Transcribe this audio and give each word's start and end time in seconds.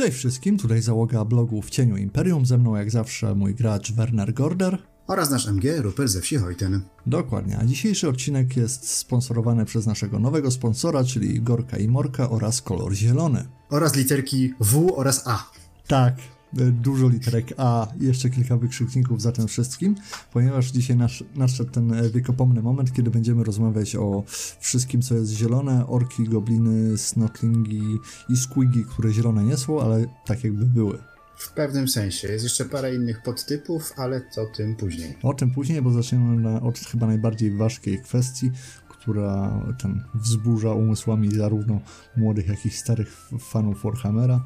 Cześć 0.00 0.18
wszystkim, 0.18 0.58
tutaj 0.58 0.82
załoga 0.82 1.24
blogu 1.24 1.62
w 1.62 1.70
cieniu 1.70 1.96
Imperium, 1.96 2.46
ze 2.46 2.58
mną 2.58 2.76
jak 2.76 2.90
zawsze 2.90 3.34
mój 3.34 3.54
gracz 3.54 3.92
Werner 3.92 4.34
Gorder. 4.34 4.78
Oraz 5.06 5.30
nasz 5.30 5.48
MG, 5.48 5.82
Rupert 5.82 6.10
ze 6.10 6.20
wsi 6.20 6.36
Hojten. 6.36 6.80
Dokładnie, 7.06 7.58
a 7.58 7.64
dzisiejszy 7.64 8.08
odcinek 8.08 8.56
jest 8.56 8.88
sponsorowany 8.88 9.64
przez 9.64 9.86
naszego 9.86 10.18
nowego 10.18 10.50
sponsora, 10.50 11.04
czyli 11.04 11.42
Gorka 11.42 11.76
i 11.76 11.88
Morka 11.88 12.30
oraz 12.30 12.62
Kolor 12.62 12.92
Zielony. 12.94 13.48
Oraz 13.70 13.96
literki 13.96 14.54
W 14.60 14.94
oraz 14.96 15.22
A. 15.26 15.50
Tak, 15.86 16.14
dużo 16.52 17.08
literek 17.08 17.52
A 17.56 17.88
i 18.00 18.04
jeszcze 18.06 18.30
kilka 18.30 18.56
wykrzykników 18.56 19.22
za 19.22 19.32
tym 19.32 19.48
wszystkim, 19.48 19.94
ponieważ 20.32 20.70
dzisiaj 20.70 20.96
nasz, 20.96 21.24
nadszedł 21.34 21.70
ten 21.70 22.10
wiekopomny 22.10 22.62
moment, 22.62 22.92
kiedy 22.92 23.10
będziemy 23.10 23.44
rozmawiać 23.44 23.96
o 23.96 24.24
wszystkim, 24.60 25.02
co 25.02 25.14
jest 25.14 25.32
zielone, 25.32 25.86
orki, 25.86 26.24
gobliny, 26.24 26.98
snotlingi 26.98 27.98
i 28.28 28.36
squigi, 28.36 28.84
które 28.84 29.12
zielone 29.12 29.44
nie 29.44 29.56
są, 29.56 29.80
ale 29.80 30.06
tak 30.26 30.44
jakby 30.44 30.64
były. 30.64 30.98
W 31.36 31.52
pewnym 31.52 31.88
sensie. 31.88 32.28
Jest 32.28 32.44
jeszcze 32.44 32.64
parę 32.64 32.94
innych 32.94 33.22
podtypów, 33.22 33.92
ale 33.96 34.20
to 34.20 34.46
tym 34.56 34.76
później. 34.76 35.16
O 35.22 35.34
tym 35.34 35.50
później, 35.50 35.82
bo 35.82 35.90
zaczniemy 35.90 36.40
na, 36.40 36.62
od 36.62 36.78
chyba 36.78 37.06
najbardziej 37.06 37.56
ważkiej 37.56 38.02
kwestii, 38.02 38.50
która 38.88 39.62
ten 39.82 40.04
wzburza 40.14 40.72
umysłami 40.72 41.34
zarówno 41.34 41.80
młodych, 42.16 42.48
jak 42.48 42.66
i 42.66 42.70
starych 42.70 43.28
fanów 43.40 43.82
Warhammera. 43.82 44.44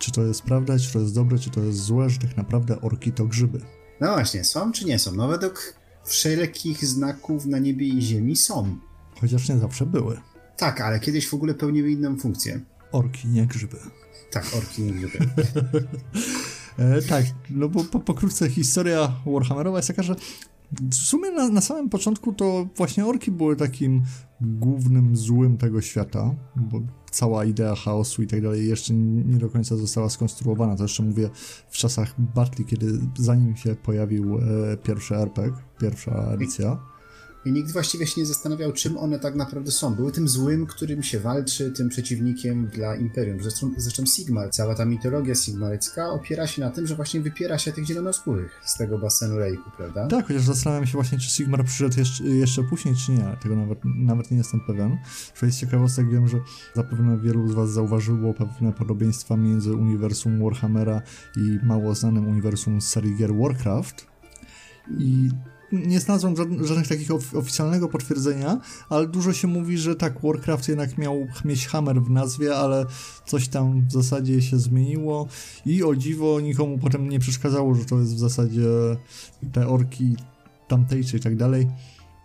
Czy 0.00 0.12
to 0.12 0.22
jest 0.22 0.42
prawda, 0.42 0.78
czy 0.78 0.92
to 0.92 1.00
jest 1.00 1.14
dobre, 1.14 1.38
czy 1.38 1.50
to 1.50 1.60
jest 1.60 1.78
złe, 1.78 2.10
że 2.10 2.18
tak 2.18 2.36
naprawdę 2.36 2.80
orki 2.80 3.12
to 3.12 3.26
grzyby. 3.26 3.60
No 4.00 4.12
właśnie, 4.12 4.44
są 4.44 4.72
czy 4.72 4.84
nie 4.84 4.98
są? 4.98 5.12
No 5.12 5.28
według 5.28 5.74
wszelkich 6.04 6.86
znaków 6.86 7.46
na 7.46 7.58
niebie 7.58 7.88
i 7.88 8.02
ziemi 8.02 8.36
są. 8.36 8.78
Chociaż 9.20 9.48
nie 9.48 9.58
zawsze 9.58 9.86
były. 9.86 10.20
Tak, 10.56 10.80
ale 10.80 11.00
kiedyś 11.00 11.28
w 11.28 11.34
ogóle 11.34 11.54
pełniły 11.54 11.90
inną 11.90 12.16
funkcję. 12.16 12.60
Orki, 12.92 13.28
nie 13.28 13.46
grzyby. 13.46 13.76
Tak, 14.30 14.46
orki 14.56 14.82
nie 14.82 14.92
grzyby. 14.92 15.18
e, 16.78 17.02
tak, 17.02 17.24
no 17.50 17.68
bo 17.68 17.84
po, 17.84 18.00
pokrótce 18.00 18.50
historia 18.50 19.12
Warhammerowa 19.26 19.78
jest 19.78 19.88
taka, 19.88 20.02
że 20.02 20.14
w 20.72 20.94
sumie 20.94 21.30
na, 21.30 21.48
na, 21.48 21.60
samym 21.60 21.88
początku 21.88 22.32
to 22.32 22.66
właśnie 22.76 23.06
orki 23.06 23.30
były 23.30 23.56
takim 23.56 24.02
głównym 24.40 25.16
złym 25.16 25.56
tego 25.56 25.80
świata, 25.80 26.34
bo 26.56 26.80
cała 27.10 27.44
idea 27.44 27.74
chaosu 27.74 28.22
i 28.22 28.26
tak 28.26 28.42
dalej 28.42 28.68
jeszcze 28.68 28.94
nie 28.94 29.38
do 29.38 29.48
końca 29.48 29.76
została 29.76 30.10
skonstruowana. 30.10 30.76
To 30.76 30.82
jeszcze 30.82 31.02
mówię 31.02 31.30
w 31.70 31.76
czasach 31.76 32.14
Battle, 32.18 32.64
kiedy 32.64 32.86
zanim 33.18 33.56
się 33.56 33.74
pojawił 33.74 34.38
e, 34.38 34.76
pierwszy 34.76 35.16
RPG, 35.16 35.52
pierwsza 35.80 36.30
edycja. 36.32 36.89
I 37.44 37.52
nikt 37.52 37.72
właściwie 37.72 38.06
się 38.06 38.20
nie 38.20 38.26
zastanawiał, 38.26 38.72
czym 38.72 38.98
one 38.98 39.18
tak 39.18 39.34
naprawdę 39.34 39.70
są. 39.70 39.94
Były 39.94 40.12
tym 40.12 40.28
złym, 40.28 40.66
którym 40.66 41.02
się 41.02 41.20
walczy, 41.20 41.70
tym 41.70 41.88
przeciwnikiem 41.88 42.66
dla 42.66 42.96
Imperium. 42.96 43.42
Zresztą, 43.42 43.70
zresztą 43.76 44.06
Sigmar, 44.06 44.50
cała 44.50 44.74
ta 44.74 44.84
mitologia 44.84 45.34
sigmarycka 45.34 46.10
opiera 46.10 46.46
się 46.46 46.62
na 46.62 46.70
tym, 46.70 46.86
że 46.86 46.96
właśnie 46.96 47.20
wypiera 47.20 47.58
się 47.58 47.72
tych 47.72 47.86
zielonoskórych 47.86 48.60
z 48.64 48.76
tego 48.76 48.98
basenu 48.98 49.36
Lejku, 49.36 49.70
prawda? 49.76 50.06
Tak, 50.06 50.26
chociaż 50.26 50.42
zastanawiam 50.42 50.86
się 50.86 50.92
właśnie, 50.92 51.18
czy 51.18 51.30
Sigmar 51.30 51.64
przyszedł 51.64 51.98
jeszcze, 51.98 52.24
jeszcze 52.24 52.62
później, 52.62 52.94
czy 53.06 53.12
nie. 53.12 53.36
Tego 53.42 53.56
nawet, 53.56 53.78
nawet 53.84 54.30
nie 54.30 54.36
jestem 54.36 54.60
pewien. 54.60 54.98
Z 55.34 55.60
ciekawostek 55.60 56.10
wiem, 56.10 56.28
że 56.28 56.38
zapewne 56.74 57.18
wielu 57.18 57.48
z 57.48 57.52
was 57.54 57.70
zauważyło 57.70 58.34
pewne 58.34 58.72
podobieństwa 58.72 59.36
między 59.36 59.74
uniwersum 59.74 60.42
Warhammera 60.42 61.02
i 61.36 61.58
mało 61.62 61.94
znanym 61.94 62.28
uniwersum 62.28 62.80
serii 62.80 63.16
gier 63.16 63.34
Warcraft. 63.34 64.06
I 64.98 65.30
nie 65.72 66.00
znalazłem 66.00 66.36
żadnych 66.66 66.88
takich 66.88 67.10
of 67.10 67.34
oficjalnego 67.34 67.88
potwierdzenia, 67.88 68.60
ale 68.88 69.06
dużo 69.06 69.32
się 69.32 69.48
mówi, 69.48 69.78
że 69.78 69.96
tak, 69.96 70.20
Warcraft 70.22 70.68
jednak 70.68 70.98
miał 70.98 71.26
mieć 71.44 71.66
Hammer 71.66 72.02
w 72.02 72.10
nazwie, 72.10 72.56
ale 72.56 72.86
coś 73.26 73.48
tam 73.48 73.86
w 73.86 73.92
zasadzie 73.92 74.42
się 74.42 74.58
zmieniło. 74.58 75.28
I 75.66 75.82
o 75.82 75.96
dziwo 75.96 76.40
nikomu 76.40 76.78
potem 76.78 77.08
nie 77.08 77.18
przeszkadzało, 77.18 77.74
że 77.74 77.84
to 77.84 77.98
jest 77.98 78.14
w 78.14 78.18
zasadzie 78.18 78.66
te 79.52 79.68
orki 79.68 80.16
tamtejsze 80.68 81.16
i 81.16 81.20
tak 81.20 81.36
dalej 81.36 81.68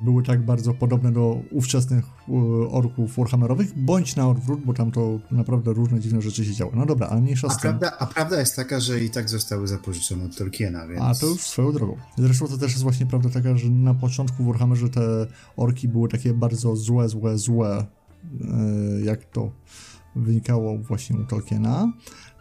były 0.01 0.23
tak 0.23 0.45
bardzo 0.45 0.73
podobne 0.73 1.11
do 1.11 1.41
ówczesnych 1.51 2.05
e, 2.05 2.31
orków 2.69 3.15
warhammerowych, 3.15 3.79
bądź 3.79 4.15
na 4.15 4.29
odwrót, 4.29 4.61
bo 4.65 4.73
tam 4.73 4.91
to 4.91 5.19
naprawdę 5.31 5.73
różne 5.73 5.99
dziwne 5.99 6.21
rzeczy 6.21 6.45
się 6.45 6.53
działy. 6.53 6.71
No 6.75 6.85
dobra, 6.85 7.07
ale 7.07 7.21
mniejsza 7.21 7.47
a 7.47 7.55
prawda, 7.55 7.91
a 7.99 8.05
prawda 8.05 8.39
jest 8.39 8.55
taka, 8.55 8.79
że 8.79 8.99
i 8.99 9.09
tak 9.09 9.29
zostały 9.29 9.67
zapożyczone 9.67 10.25
od 10.25 10.37
Tolkiena, 10.37 10.87
więc... 10.87 11.01
A 11.01 11.15
to 11.15 11.27
już 11.27 11.41
swoją 11.41 11.71
drogą. 11.71 11.97
Zresztą 12.17 12.47
to 12.47 12.57
też 12.57 12.71
jest 12.71 12.83
właśnie 12.83 13.05
prawda 13.05 13.29
taka, 13.29 13.57
że 13.57 13.69
na 13.69 13.93
początku 13.93 14.43
w 14.43 14.47
Warhammerze 14.47 14.89
te 14.89 15.27
orki 15.57 15.87
były 15.87 16.09
takie 16.09 16.33
bardzo 16.33 16.75
złe, 16.75 17.09
złe, 17.09 17.37
złe, 17.37 17.77
e, 17.77 17.85
jak 19.03 19.25
to 19.25 19.51
wynikało 20.15 20.77
właśnie 20.77 21.17
u 21.19 21.25
Tolkiena. 21.25 21.93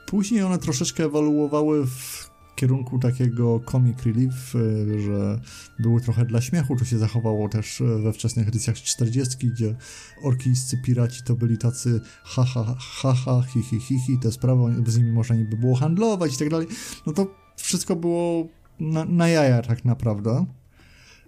Później 0.07 0.43
one 0.43 0.59
troszeczkę 0.59 1.05
ewoluowały 1.05 1.87
w 1.87 2.24
kierunku 2.55 2.99
takiego 2.99 3.61
comic 3.61 4.03
relief, 4.03 4.55
e, 4.57 5.01
że 5.01 5.41
były 5.79 6.01
trochę 6.01 6.25
dla 6.25 6.41
śmiechu, 6.41 6.77
to 6.77 6.85
się 6.85 6.99
zachowało 6.99 7.49
też 7.49 7.81
e, 7.81 7.85
we 7.85 8.13
wczesnych 8.13 8.49
edycjach 8.49 8.77
40, 8.77 9.49
gdzie 9.49 9.77
orkijscy 10.23 10.79
piraci 10.79 11.23
to 11.23 11.35
byli 11.35 11.59
tacy 11.59 12.01
haha, 12.25 12.77
haha, 12.79 13.43
hi, 13.43 13.63
hi, 13.63 13.81
hi, 13.81 13.99
hi, 14.07 14.19
te 14.19 14.33
sprawy, 14.33 14.83
z 14.87 14.99
nimi 14.99 15.13
można 15.13 15.37
niby 15.37 15.57
było 15.57 15.75
handlować 15.75 16.35
i 16.35 16.39
tak 16.39 16.51
dalej, 16.51 16.67
no 17.07 17.13
to 17.13 17.27
wszystko 17.57 17.97
było 17.97 18.49
na, 18.81 19.05
na 19.05 19.29
jaja 19.29 19.63
tak 19.63 19.85
naprawdę. 19.85 20.47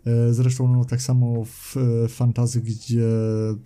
E, 0.07 0.35
zresztą 0.35 0.73
no, 0.73 0.85
tak 0.85 1.03
samo 1.03 1.45
w 1.45 1.77
fantazy, 2.09 2.63
gdzie 2.63 3.09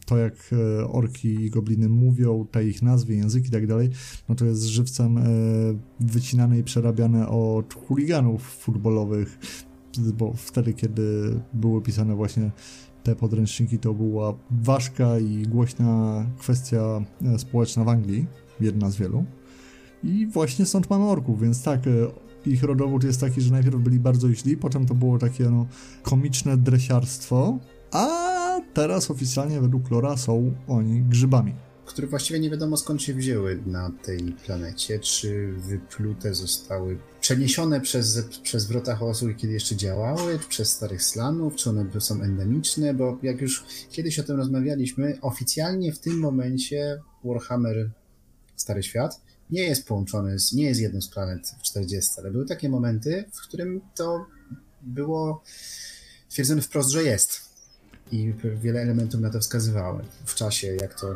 to 0.06 0.16
jak 0.16 0.34
e, 0.52 0.88
orki 0.88 1.28
i 1.28 1.50
gobliny 1.50 1.88
mówią, 1.88 2.46
te 2.50 2.64
ich 2.64 2.82
nazwy, 2.82 3.14
języki 3.14 3.48
i 3.48 3.50
tak 3.50 3.66
dalej, 3.66 3.90
no 4.28 4.34
to 4.34 4.44
jest 4.44 4.62
żywcem 4.62 5.18
e, 5.18 5.22
wycinane 6.00 6.58
i 6.58 6.64
przerabiane 6.64 7.28
od 7.28 7.74
chuliganów 7.74 8.42
futbolowych, 8.42 9.38
bo 10.18 10.32
wtedy, 10.36 10.72
kiedy 10.72 11.34
były 11.54 11.82
pisane 11.82 12.14
właśnie 12.14 12.50
te 13.02 13.16
podręczniki, 13.16 13.78
to 13.78 13.94
była 13.94 14.34
ważka 14.50 15.18
i 15.18 15.42
głośna 15.42 16.26
kwestia 16.38 17.00
społeczna 17.38 17.84
w 17.84 17.88
Anglii, 17.88 18.26
jedna 18.60 18.90
z 18.90 18.96
wielu. 18.96 19.24
I 20.04 20.26
właśnie 20.26 20.66
stąd 20.66 20.90
mamy 20.90 21.04
orków, 21.04 21.40
więc 21.40 21.62
tak, 21.62 21.80
ich 22.46 22.62
rodowód 22.62 23.04
jest 23.04 23.20
taki, 23.20 23.40
że 23.40 23.52
najpierw 23.52 23.76
byli 23.76 23.98
bardzo 23.98 24.32
źli, 24.32 24.56
potem 24.56 24.86
to 24.86 24.94
było 24.94 25.18
takie 25.18 25.44
no, 25.44 25.66
komiczne 26.02 26.56
dresiarstwo, 26.56 27.58
a 27.92 28.06
teraz 28.74 29.10
oficjalnie 29.10 29.60
według 29.60 29.90
Lora 29.90 30.16
są 30.16 30.54
oni 30.68 31.02
grzybami. 31.02 31.54
Które 31.86 32.06
właściwie 32.08 32.40
nie 32.40 32.50
wiadomo 32.50 32.76
skąd 32.76 33.02
się 33.02 33.14
wzięły 33.14 33.62
na 33.66 33.90
tej 34.02 34.32
planecie, 34.46 34.98
czy 34.98 35.52
wyplute 35.52 36.34
zostały 36.34 36.98
przeniesione 37.20 37.80
przez, 37.80 38.24
przez 38.42 38.66
wrota 38.66 38.96
chaosu, 38.96 39.26
kiedy 39.36 39.52
jeszcze 39.52 39.76
działały, 39.76 40.38
przez 40.48 40.70
starych 40.70 41.02
slanów, 41.02 41.56
czy 41.56 41.70
one 41.70 41.86
są 42.00 42.22
endemiczne, 42.22 42.94
bo 42.94 43.18
jak 43.22 43.40
już 43.40 43.64
kiedyś 43.90 44.18
o 44.18 44.22
tym 44.22 44.36
rozmawialiśmy, 44.36 45.18
oficjalnie 45.20 45.92
w 45.92 45.98
tym 45.98 46.18
momencie 46.18 46.98
Warhammer 47.24 47.90
Stary 48.56 48.82
Świat 48.82 49.20
nie 49.52 49.62
jest 49.62 49.86
połączony, 49.86 50.38
z, 50.38 50.52
nie 50.52 50.64
jest 50.64 50.80
jedną 50.80 51.00
z 51.00 51.08
planet 51.08 51.54
w 51.58 51.62
40, 51.62 52.12
ale 52.18 52.30
były 52.30 52.46
takie 52.46 52.68
momenty, 52.68 53.24
w 53.32 53.40
którym 53.40 53.80
to 53.94 54.26
było 54.82 55.42
twierdzone 56.28 56.62
wprost, 56.62 56.90
że 56.90 57.02
jest. 57.02 57.40
I 58.12 58.34
wiele 58.60 58.80
elementów 58.80 59.20
na 59.20 59.30
to 59.30 59.40
wskazywały 59.40 60.04
w 60.24 60.34
czasie, 60.34 60.66
jak 60.66 61.00
to 61.00 61.14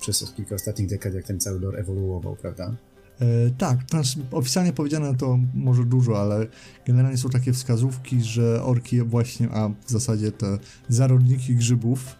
przez 0.00 0.32
kilka 0.32 0.54
ostatnich 0.54 0.88
dekad, 0.88 1.14
jak 1.14 1.24
ten 1.24 1.40
cały 1.40 1.60
lore 1.60 1.78
ewoluował, 1.78 2.36
prawda? 2.36 2.76
E, 3.20 3.50
tak, 3.58 3.78
znaczy 3.90 4.18
oficjalnie 4.32 4.72
powiedziane 4.72 5.16
to 5.16 5.38
może 5.54 5.84
dużo, 5.84 6.20
ale 6.20 6.46
generalnie 6.86 7.18
są 7.18 7.28
takie 7.28 7.52
wskazówki, 7.52 8.22
że 8.22 8.62
orki 8.62 9.02
właśnie, 9.02 9.48
a 9.50 9.68
w 9.68 9.90
zasadzie 9.90 10.32
te 10.32 10.58
zarodniki 10.88 11.54
grzybów 11.54 12.16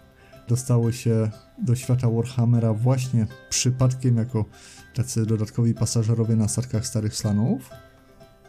dostały 0.48 0.92
się 0.92 1.30
do 1.62 1.74
świata 1.74 2.10
Warhammera 2.10 2.74
właśnie 2.74 3.26
przypadkiem 3.50 4.16
jako 4.16 4.44
tacy 4.96 5.26
dodatkowi 5.26 5.74
pasażerowie 5.74 6.36
na 6.36 6.48
statkach 6.48 6.86
starych 6.86 7.16
slanów 7.16 7.70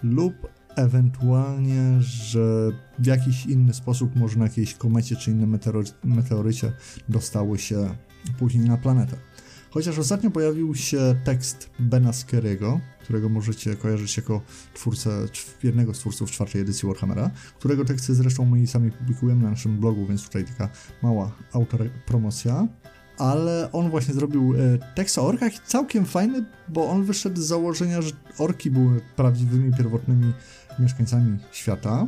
lub 0.03 0.33
ewentualnie, 0.75 2.01
że 2.01 2.71
w 2.99 3.05
jakiś 3.05 3.45
inny 3.45 3.73
sposób, 3.73 4.15
może 4.15 4.37
na 4.37 4.45
jakiejś 4.45 4.73
komecie 4.73 5.15
czy 5.15 5.31
innym 5.31 5.59
meteorycie 6.03 6.71
dostały 7.09 7.59
się 7.59 7.95
później 8.39 8.69
na 8.69 8.77
planetę. 8.77 9.17
Chociaż 9.69 9.99
ostatnio 9.99 10.31
pojawił 10.31 10.75
się 10.75 11.15
tekst 11.23 11.69
Bena 11.79 12.13
Skerego, 12.13 12.79
którego 13.03 13.29
możecie 13.29 13.75
kojarzyć 13.75 14.17
jako 14.17 14.41
twórcę, 14.73 15.09
jednego 15.63 15.93
z 15.93 15.99
twórców 15.99 16.31
czwartej 16.31 16.61
edycji 16.61 16.87
Warhammera, 16.87 17.31
którego 17.59 17.85
teksty 17.85 18.15
zresztą 18.15 18.45
my 18.45 18.67
sami 18.67 18.91
publikujemy 18.91 19.43
na 19.43 19.49
naszym 19.49 19.79
blogu, 19.79 20.05
więc 20.05 20.23
tutaj 20.23 20.45
taka 20.45 20.69
mała 21.03 21.31
autopromocja 21.53 22.67
ale 23.17 23.69
on 23.71 23.89
właśnie 23.89 24.13
zrobił 24.13 24.53
e, 24.53 24.77
tekst 24.95 25.17
o 25.17 25.27
orkach 25.27 25.53
całkiem 25.65 26.05
fajny, 26.05 26.45
bo 26.69 26.89
on 26.89 27.03
wyszedł 27.03 27.41
z 27.41 27.45
założenia, 27.45 28.01
że 28.01 28.11
orki 28.37 28.71
były 28.71 29.01
prawdziwymi, 29.15 29.73
pierwotnymi 29.73 30.33
mieszkańcami 30.79 31.37
świata. 31.51 32.07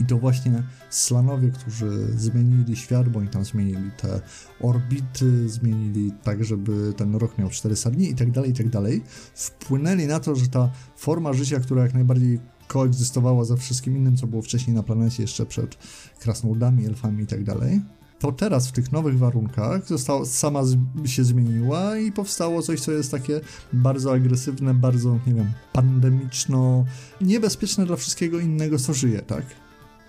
I 0.00 0.04
to 0.04 0.18
właśnie 0.18 0.62
Slanowie, 0.90 1.50
którzy 1.50 2.06
zmienili 2.16 2.76
świat, 2.76 3.08
bo 3.08 3.18
oni 3.18 3.28
tam 3.28 3.44
zmienili 3.44 3.90
te 3.96 4.20
orbity, 4.60 5.48
zmienili 5.48 6.12
tak, 6.22 6.44
żeby 6.44 6.92
ten 6.96 7.14
rok 7.14 7.38
miał 7.38 7.48
400 7.48 7.90
dni 7.90 8.10
i 8.10 8.14
tak 8.14 8.30
dalej, 8.30 8.50
i 8.50 8.54
tak 8.54 8.68
dalej, 8.68 9.02
wpłynęli 9.34 10.06
na 10.06 10.20
to, 10.20 10.34
że 10.34 10.48
ta 10.48 10.70
forma 10.96 11.32
życia, 11.32 11.60
która 11.60 11.82
jak 11.82 11.94
najbardziej 11.94 12.40
koegzystowała 12.66 13.44
ze 13.44 13.56
wszystkim 13.56 13.96
innym, 13.96 14.16
co 14.16 14.26
było 14.26 14.42
wcześniej 14.42 14.76
na 14.76 14.82
planecie, 14.82 15.22
jeszcze 15.22 15.46
przed 15.46 15.78
krasnoludami, 16.18 16.86
elfami 16.86 17.24
i 17.24 17.26
tak 17.26 17.44
dalej, 17.44 17.80
to 18.20 18.32
teraz 18.32 18.68
w 18.68 18.72
tych 18.72 18.92
nowych 18.92 19.18
warunkach 19.18 19.88
została, 19.88 20.24
sama 20.24 20.62
się 21.04 21.24
zmieniła 21.24 21.98
i 21.98 22.12
powstało 22.12 22.62
coś, 22.62 22.80
co 22.80 22.92
jest 22.92 23.10
takie 23.10 23.40
bardzo 23.72 24.12
agresywne, 24.12 24.74
bardzo, 24.74 25.18
nie 25.26 25.34
wiem, 25.34 25.52
pandemiczno, 25.72 26.84
niebezpieczne 27.20 27.86
dla 27.86 27.96
wszystkiego 27.96 28.40
innego, 28.40 28.78
co 28.78 28.94
żyje, 28.94 29.22
tak? 29.22 29.44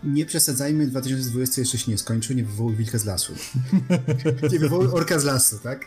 Nie 0.03 0.25
przesadzajmy, 0.25 0.87
2020 0.87 1.61
jeszcze 1.61 1.77
się 1.77 1.91
nie 1.91 1.97
skończył, 1.97 2.35
nie 2.35 2.43
wywołuj 2.43 2.75
wilka 2.75 2.97
z 2.97 3.05
lasu. 3.05 3.33
nie 4.51 4.59
wywołuj 4.59 4.87
orka 4.87 5.19
z 5.19 5.23
lasu, 5.23 5.59
tak? 5.63 5.85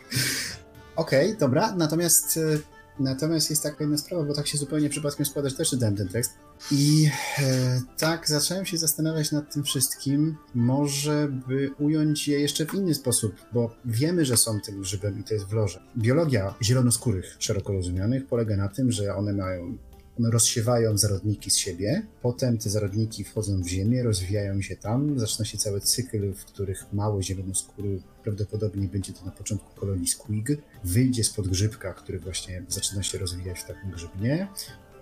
Okej, 0.96 1.26
okay, 1.26 1.38
dobra, 1.38 1.74
natomiast 1.76 2.36
e, 2.36 2.73
Natomiast 2.98 3.50
jest 3.50 3.62
taka 3.62 3.76
jedna 3.80 3.98
sprawa, 3.98 4.24
bo 4.24 4.34
tak 4.34 4.46
się 4.46 4.58
zupełnie 4.58 4.88
przypadkiem 4.88 5.26
składa, 5.26 5.48
że 5.48 5.56
też 5.56 5.70
czytałem 5.70 5.96
ten 5.96 6.08
tekst. 6.08 6.32
I 6.70 7.10
e, 7.38 7.80
tak 7.98 8.28
zacząłem 8.28 8.66
się 8.66 8.78
zastanawiać 8.78 9.32
nad 9.32 9.54
tym 9.54 9.64
wszystkim, 9.64 10.36
może 10.54 11.28
by 11.48 11.70
ująć 11.78 12.28
je 12.28 12.40
jeszcze 12.40 12.66
w 12.66 12.74
inny 12.74 12.94
sposób, 12.94 13.34
bo 13.52 13.74
wiemy, 13.84 14.24
że 14.24 14.36
są 14.36 14.60
tym 14.60 14.80
grzybem 14.80 15.20
i 15.20 15.24
to 15.24 15.34
jest 15.34 15.46
w 15.46 15.52
loże. 15.52 15.82
Biologia 15.96 16.54
zielonoskórych, 16.62 17.36
szeroko 17.38 17.72
rozumianych, 17.72 18.26
polega 18.26 18.56
na 18.56 18.68
tym, 18.68 18.92
że 18.92 19.16
one 19.16 19.32
mają 19.32 19.78
rozsiewają 20.18 20.98
zarodniki 20.98 21.50
z 21.50 21.56
siebie, 21.56 22.06
potem 22.22 22.58
te 22.58 22.70
zarodniki 22.70 23.24
wchodzą 23.24 23.62
w 23.62 23.68
ziemię, 23.68 24.02
rozwijają 24.02 24.62
się 24.62 24.76
tam, 24.76 25.18
zaczyna 25.18 25.44
się 25.44 25.58
cały 25.58 25.80
cykl, 25.80 26.32
w 26.32 26.44
których 26.44 26.92
mały 26.92 27.22
zielonoskóry, 27.22 28.00
prawdopodobnie 28.22 28.88
będzie 28.88 29.12
to 29.12 29.24
na 29.24 29.30
początku 29.30 29.80
kolonii 29.80 30.06
squig, 30.06 30.48
wyjdzie 30.84 31.24
spod 31.24 31.48
grzybka, 31.48 31.94
który 31.94 32.20
właśnie 32.20 32.62
zaczyna 32.68 33.02
się 33.02 33.18
rozwijać 33.18 33.60
w 33.60 33.66
takim 33.66 33.90
grzybnie, 33.90 34.48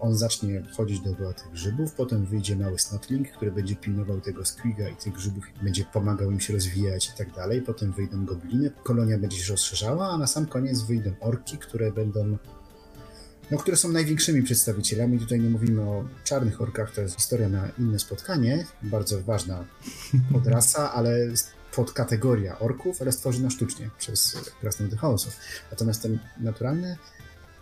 on 0.03 0.17
zacznie 0.17 0.63
wchodzić 0.73 1.01
dookoła 1.01 1.33
tych 1.33 1.51
grzybów, 1.53 1.93
potem 1.95 2.27
wyjdzie 2.27 2.57
mały 2.57 2.79
snotling, 2.79 3.29
który 3.29 3.53
będzie 3.53 3.77
pilnował 3.77 4.21
tego 4.21 4.45
squiga 4.45 4.89
i 4.89 4.97
tych 4.97 5.13
grzybów, 5.13 5.45
będzie 5.63 5.85
pomagał 5.85 6.31
im 6.31 6.41
się 6.41 6.53
rozwijać 6.53 7.09
i 7.09 7.19
tak 7.19 7.35
dalej, 7.35 7.63
potem 7.63 7.93
wyjdą 7.93 8.25
gobliny, 8.25 8.71
kolonia 8.83 9.19
będzie 9.19 9.37
się 9.37 9.53
rozszerzała, 9.53 10.09
a 10.09 10.19
na 10.19 10.27
sam 10.27 10.47
koniec 10.47 10.83
wyjdą 10.83 11.11
orki, 11.21 11.59
które 11.59 11.93
będą 11.93 12.39
no, 13.53 13.59
które 13.59 13.77
są 13.77 13.89
największymi 13.89 14.43
przedstawicielami. 14.43 15.19
Tutaj 15.19 15.41
nie 15.41 15.51
mówimy 15.51 15.83
o 15.83 16.05
czarnych 16.25 16.61
orkach, 16.63 16.93
to 16.95 17.01
jest 17.01 17.17
historia 17.17 17.49
na 17.49 17.69
inne 17.79 17.99
spotkanie, 17.99 18.67
bardzo 18.83 19.23
ważna 19.23 19.65
podrasa, 20.33 20.93
ale 20.93 21.17
podkategoria 21.75 22.59
orków, 22.59 23.03
ale 23.03 23.13
stworzona 23.13 23.51
sztucznie 23.51 23.91
przez 23.99 24.37
Krasnoludy 24.61 24.97
Chaosu. 24.97 25.31
Natomiast 25.71 26.03
ten 26.03 26.19
naturalny, 26.41 26.97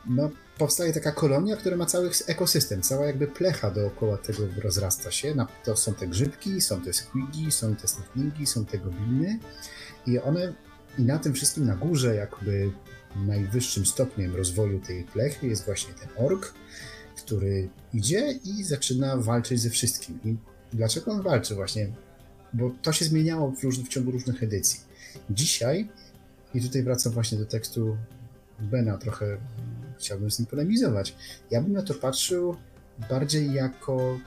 no, 0.07 0.31
powstaje 0.59 0.93
taka 0.93 1.13
kolonia, 1.13 1.57
która 1.57 1.77
ma 1.77 1.87
cały 1.87 2.11
ekosystem, 2.27 2.83
cała 2.83 3.07
jakby 3.07 3.27
plecha 3.27 3.71
dookoła 3.71 4.19
tego 4.19 4.43
rozrasta 4.63 5.11
się. 5.11 5.35
To 5.65 5.77
są 5.77 5.95
te 5.95 6.07
grzybki, 6.07 6.61
są 6.61 6.81
te 6.81 6.93
squigi, 6.93 7.53
są 7.53 7.77
te 7.77 7.89
snowflingi, 7.89 8.47
są 8.47 8.65
te 8.65 8.79
gobliny 8.79 9.39
i 10.07 10.19
one 10.19 10.53
i 10.99 11.03
na 11.03 11.19
tym 11.19 11.35
wszystkim 11.35 11.67
na 11.67 11.77
górze 11.77 12.15
jakby 12.15 12.71
najwyższym 13.17 13.87
stopniem 13.87 14.37
rozwoju 14.37 14.81
tej 14.81 15.05
plechy 15.05 15.47
jest 15.47 15.65
właśnie 15.65 15.95
ten 15.95 16.09
ork, 16.27 16.55
który 17.17 17.69
idzie 17.95 18.33
i 18.45 18.65
zaczyna 18.65 19.17
walczyć 19.17 19.61
ze 19.61 19.71
wszystkim. 19.71 20.19
I 20.25 20.37
dlaczego 20.73 21.13
on 21.13 21.23
walczy 21.23 21.55
właśnie? 21.55 21.93
Bo 22.53 22.71
to 22.83 22.93
się 22.93 23.05
zmieniało 23.05 23.51
w, 23.51 23.61
w 23.85 23.89
ciągu 23.89 24.11
różnych 24.11 24.43
edycji. 24.43 24.81
Dzisiaj, 25.31 25.89
i 26.55 26.61
tutaj 26.61 26.83
wracam 26.83 27.13
właśnie 27.13 27.39
do 27.39 27.47
tekstu 27.47 27.97
Bena, 28.61 28.99
trochę 28.99 29.37
chciałbym 29.99 30.31
z 30.31 30.39
nim 30.39 30.47
polemizować. 30.47 31.17
Ja 31.51 31.63
bym 31.63 31.73
na 31.73 31.83
to 31.83 31.95
patrzył 31.95 32.57
bardziej 33.11 33.53
jako 33.53 34.19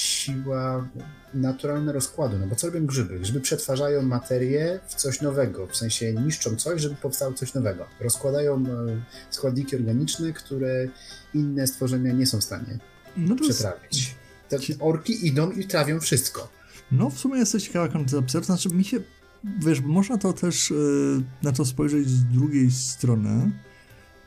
siła 0.00 0.88
naturalna 1.34 1.92
rozkładu, 1.92 2.38
no 2.38 2.46
bo 2.46 2.54
co 2.54 2.66
robią 2.66 2.86
grzyby? 2.86 3.20
Grzyby 3.20 3.40
przetwarzają 3.40 4.02
materię 4.02 4.80
w 4.86 4.94
coś 4.94 5.20
nowego, 5.20 5.66
w 5.66 5.76
sensie 5.76 6.12
niszczą 6.12 6.56
coś, 6.56 6.82
żeby 6.82 6.94
powstało 6.94 7.32
coś 7.32 7.54
nowego. 7.54 7.86
Rozkładają 8.00 8.56
e, 8.56 9.02
składniki 9.30 9.76
organiczne, 9.76 10.32
które 10.32 10.88
inne 11.34 11.66
stworzenia 11.66 12.12
nie 12.12 12.26
są 12.26 12.40
w 12.40 12.44
stanie 12.44 12.78
no 13.16 13.36
przetrawić. 13.36 14.14
Te 14.48 14.58
orki 14.80 15.26
idą 15.26 15.50
i 15.50 15.66
trawią 15.66 16.00
wszystko. 16.00 16.48
No 16.92 17.10
w 17.10 17.18
sumie 17.18 17.38
jest 17.38 17.52
to 17.52 17.60
ciekawa 17.60 17.88
koncepcja, 17.88 18.40
to 18.40 18.46
znaczy 18.46 18.68
mi 18.68 18.84
się, 18.84 19.00
wiesz, 19.44 19.80
można 19.80 20.18
to 20.18 20.32
też 20.32 20.70
yy, 20.70 21.22
na 21.42 21.52
to 21.52 21.64
spojrzeć 21.64 22.08
z 22.08 22.24
drugiej 22.24 22.70
strony, 22.70 23.50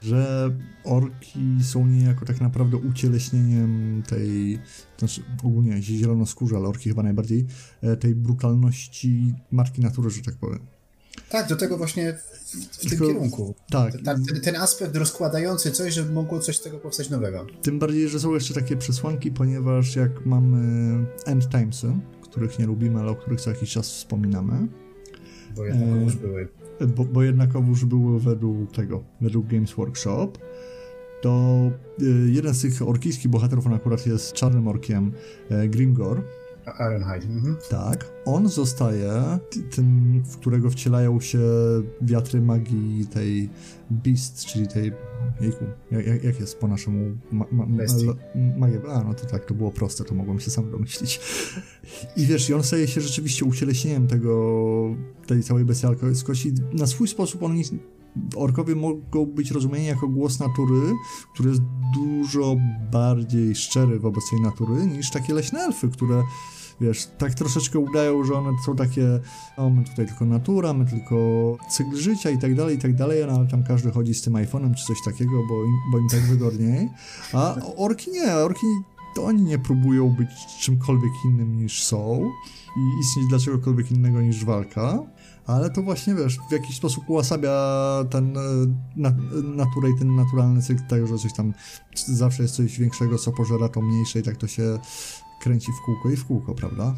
że 0.03 0.51
orki 0.83 1.39
są 1.63 1.87
niejako 1.87 2.25
tak 2.25 2.41
naprawdę 2.41 2.77
ucieleśnieniem 2.77 4.03
tej, 4.09 4.59
znaczy 4.99 5.21
ogólnie 5.43 5.81
zielonoskórze, 5.81 6.55
ale 6.55 6.67
orki 6.67 6.89
chyba 6.89 7.03
najbardziej, 7.03 7.45
e, 7.81 7.97
tej 7.97 8.15
brutalności 8.15 9.33
matki 9.51 9.81
natury, 9.81 10.09
że 10.09 10.21
tak 10.21 10.35
powiem. 10.35 10.59
Tak, 11.29 11.49
do 11.49 11.55
tego 11.55 11.77
właśnie 11.77 12.13
w, 12.13 12.77
w 12.77 12.89
tym 12.89 12.99
kierunku. 12.99 13.55
Tak. 13.69 13.93
Ten, 14.05 14.41
ten, 14.43 14.55
aspekt 14.55 14.95
rozkładający 14.95 15.71
coś, 15.71 15.93
żeby 15.93 16.11
mogło 16.11 16.39
coś 16.39 16.57
z 16.57 16.61
tego 16.61 16.77
powstać 16.77 17.09
nowego. 17.09 17.45
Tym 17.61 17.79
bardziej, 17.79 18.09
że 18.09 18.19
są 18.19 18.33
jeszcze 18.33 18.53
takie 18.53 18.77
przesłanki, 18.77 19.31
ponieważ 19.31 19.95
jak 19.95 20.25
mamy 20.25 20.59
end 21.25 21.49
timesy, 21.49 21.93
których 22.21 22.59
nie 22.59 22.65
lubimy, 22.65 22.99
ale 22.99 23.11
o 23.11 23.15
których 23.15 23.41
co 23.41 23.49
jakiś 23.49 23.71
czas 23.71 23.89
wspominamy. 23.89 24.67
Bo 25.55 25.65
jednak 25.65 25.89
e, 25.89 26.03
już 26.03 26.15
były 26.15 26.47
bo, 26.95 27.05
bo 27.05 27.23
jednakowoż 27.23 27.85
było 27.85 28.19
według 28.19 28.71
tego, 28.71 29.03
według 29.21 29.47
Games 29.47 29.73
Workshop, 29.73 30.31
to 31.21 31.61
y, 32.01 32.05
jeden 32.31 32.53
z 32.53 32.61
tych 32.61 32.81
orkijskich 32.81 33.31
bohaterów, 33.31 33.67
on 33.67 33.73
akurat 33.73 34.05
jest 34.05 34.33
czarnym 34.33 34.67
orkiem, 34.67 35.11
e, 35.49 35.67
Grimgor, 35.67 36.23
Ironhide. 36.65 37.25
Mhm. 37.25 37.57
Tak. 37.69 38.05
On 38.25 38.49
zostaje 38.49 39.39
tym, 39.75 40.21
w 40.25 40.37
którego 40.37 40.69
wcielają 40.69 41.19
się 41.19 41.39
wiatry 42.01 42.41
magii 42.41 43.07
tej 43.07 43.49
Beast, 43.91 44.45
czyli 44.45 44.67
tej. 44.67 44.91
Jejku, 45.41 45.65
jak, 45.91 46.23
jak 46.23 46.39
jest 46.39 46.59
po 46.59 46.67
naszemu. 46.67 47.17
Ma, 47.31 47.45
ma, 47.51 47.65
magia. 48.57 48.79
A, 48.89 49.03
no 49.03 49.13
to 49.13 49.25
tak, 49.25 49.45
to 49.45 49.53
było 49.53 49.71
proste, 49.71 50.03
to 50.03 50.15
mogłem 50.15 50.39
się 50.39 50.51
sam 50.51 50.71
domyślić. 50.71 51.19
I 52.17 52.25
wiesz, 52.25 52.49
i 52.49 52.53
on 52.53 52.63
staje 52.63 52.87
się 52.87 53.01
rzeczywiście 53.01 53.45
ucieleśnieniem 53.45 54.07
tego, 54.07 54.95
tej 55.27 55.43
całej 55.43 55.65
bestialskości. 55.65 56.53
Na 56.73 56.87
swój 56.87 57.07
sposób 57.07 57.43
on 57.43 57.55
orkowie 58.35 58.75
mogą 58.75 59.25
być 59.25 59.51
rozumieni 59.51 59.85
jako 59.85 60.07
głos 60.07 60.39
natury, 60.39 60.81
który 61.33 61.49
jest 61.49 61.61
dużo 61.95 62.55
bardziej 62.91 63.55
szczery 63.55 63.99
wobec 63.99 64.23
tej 64.29 64.41
natury 64.41 64.85
niż 64.85 65.11
takie 65.11 65.33
leśne 65.33 65.59
elfy, 65.59 65.89
które 65.89 66.23
wiesz, 66.81 67.07
tak 67.17 67.33
troszeczkę 67.33 67.79
udają, 67.79 68.23
że 68.23 68.33
one 68.33 68.51
są 68.65 68.75
takie, 68.75 69.19
no 69.57 69.69
my 69.69 69.83
tutaj 69.83 70.05
tylko 70.05 70.25
natura, 70.25 70.73
my 70.73 70.85
tylko 70.85 71.15
cykl 71.69 71.95
życia 71.95 72.29
i 72.29 72.37
tak 72.37 72.55
dalej, 72.55 72.75
i 72.75 72.79
tak 72.79 72.95
dalej, 72.95 73.23
no, 73.27 73.33
ale 73.33 73.47
tam 73.47 73.63
każdy 73.63 73.91
chodzi 73.91 74.13
z 74.13 74.21
tym 74.21 74.33
iPhone'em 74.33 74.75
czy 74.75 74.85
coś 74.85 74.97
takiego, 75.05 75.31
bo 75.49 75.65
im, 75.65 75.77
bo 75.91 75.97
im 75.97 76.09
tak 76.09 76.21
wygodniej. 76.21 76.89
A 77.33 77.55
orki 77.77 78.11
nie, 78.11 78.33
orki 78.33 78.67
to 79.15 79.23
oni 79.23 79.43
nie 79.43 79.59
próbują 79.59 80.09
być 80.09 80.29
czymkolwiek 80.61 81.11
innym 81.25 81.57
niż 81.57 81.83
są 81.83 82.31
i 82.77 82.99
istnieć 82.99 83.27
dla 83.27 83.39
czegokolwiek 83.39 83.91
innego 83.91 84.21
niż 84.21 84.45
walka 84.45 84.99
ale 85.45 85.69
to 85.69 85.81
właśnie, 85.81 86.15
wiesz, 86.15 86.37
w 86.49 86.51
jakiś 86.51 86.77
sposób 86.77 87.09
ułasabia 87.09 87.55
ten 88.09 88.37
e, 88.37 88.41
na, 88.95 89.11
naturę 89.43 89.89
i 89.89 89.99
ten 89.99 90.15
naturalny 90.15 90.61
cykl 90.61 90.83
tego, 90.87 91.07
że 91.07 91.17
coś 91.17 91.33
tam 91.33 91.53
zawsze 91.95 92.43
jest 92.43 92.55
coś 92.55 92.79
większego, 92.79 93.17
co 93.17 93.31
pożera 93.31 93.69
to 93.69 93.81
mniejsze 93.81 94.19
i 94.19 94.23
tak 94.23 94.37
to 94.37 94.47
się 94.47 94.79
kręci 95.43 95.71
w 95.71 95.85
kółko 95.85 96.11
i 96.11 96.15
w 96.15 96.25
kółko, 96.25 96.55
prawda? 96.55 96.95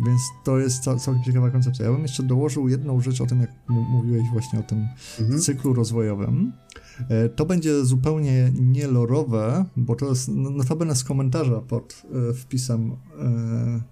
Więc 0.00 0.20
to 0.44 0.58
jest 0.58 0.82
całkiem 0.82 1.22
ciekawa 1.24 1.50
koncepcja. 1.50 1.84
Ja 1.86 1.92
bym 1.92 2.02
jeszcze 2.02 2.22
dołożył 2.22 2.68
jedną 2.68 3.00
rzecz 3.00 3.20
o 3.20 3.26
tym, 3.26 3.40
jak 3.40 3.50
mówiłeś 3.68 4.22
właśnie 4.32 4.58
o 4.58 4.62
tym 4.62 4.88
mhm. 5.20 5.40
cyklu 5.40 5.72
rozwojowym. 5.72 6.52
E, 7.08 7.28
to 7.28 7.46
będzie 7.46 7.84
zupełnie 7.84 8.52
nielorowe, 8.60 9.64
bo 9.76 9.96
to 9.96 10.08
jest 10.08 10.28
notabene 10.28 10.96
z 10.96 11.04
komentarza 11.04 11.60
pod 11.60 12.02
e, 12.30 12.34
wpisem 12.34 12.96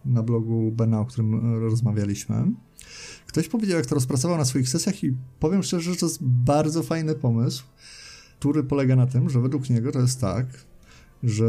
na 0.05 0.23
blogu 0.23 0.73
Bena, 0.73 1.01
o 1.01 1.05
którym 1.05 1.61
rozmawialiśmy. 1.61 2.53
Ktoś 3.27 3.49
powiedział, 3.49 3.77
jak 3.77 3.87
to 3.87 3.95
rozpracował 3.95 4.39
na 4.39 4.45
swoich 4.45 4.69
sesjach 4.69 5.05
i 5.05 5.17
powiem 5.39 5.63
szczerze, 5.63 5.91
że 5.91 5.97
to 5.97 6.07
jest 6.07 6.19
bardzo 6.23 6.83
fajny 6.83 7.15
pomysł, 7.15 7.65
który 8.39 8.65
polega 8.65 8.97
na 8.97 9.07
tym, 9.07 9.31
że 9.31 9.41
według 9.41 9.71
niego 9.71 9.93
to 9.93 10.01
jest 10.01 10.21
tak, 10.21 10.47
że 11.23 11.47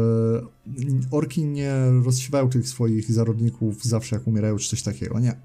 orki 1.10 1.44
nie 1.44 1.74
rozsiewają 2.04 2.50
tych 2.50 2.68
swoich 2.68 3.12
zarodników 3.12 3.84
zawsze 3.84 4.16
jak 4.16 4.26
umierają 4.26 4.56
czy 4.56 4.68
coś 4.68 4.82
takiego, 4.82 5.20
nie. 5.20 5.40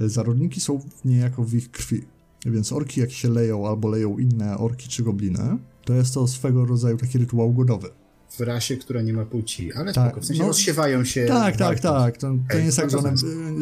Zarodniki 0.00 0.60
są 0.60 0.80
niejako 1.04 1.44
w 1.44 1.54
ich 1.54 1.70
krwi, 1.70 2.02
więc 2.46 2.72
orki 2.72 3.00
jak 3.00 3.10
się 3.10 3.28
leją 3.28 3.68
albo 3.68 3.88
leją 3.88 4.18
inne 4.18 4.58
orki 4.58 4.88
czy 4.88 5.02
gobliny, 5.02 5.58
to 5.84 5.94
jest 5.94 6.14
to 6.14 6.28
swego 6.28 6.64
rodzaju 6.66 6.96
taki 6.96 7.18
rytuał 7.18 7.52
godowy. 7.52 7.88
w 8.30 8.40
rasie, 8.40 8.76
która 8.76 9.02
nie 9.02 9.12
ma 9.12 9.24
płci, 9.24 9.72
ale 9.72 9.92
Tak, 9.92 10.06
spoko, 10.06 10.20
w 10.20 10.24
sensie 10.24 10.42
no- 10.42 10.48
rozsiewają 10.48 11.04
się. 11.04 11.26
Tak, 11.26 11.56
tak, 11.56 11.80
tak. 11.80 12.16
To, 12.16 12.20
to 12.20 12.32
Okej, 12.32 12.58
nie 12.60 12.64
jest 12.66 12.78
tak, 12.78 12.90
że 12.90 12.98
one, 12.98 13.14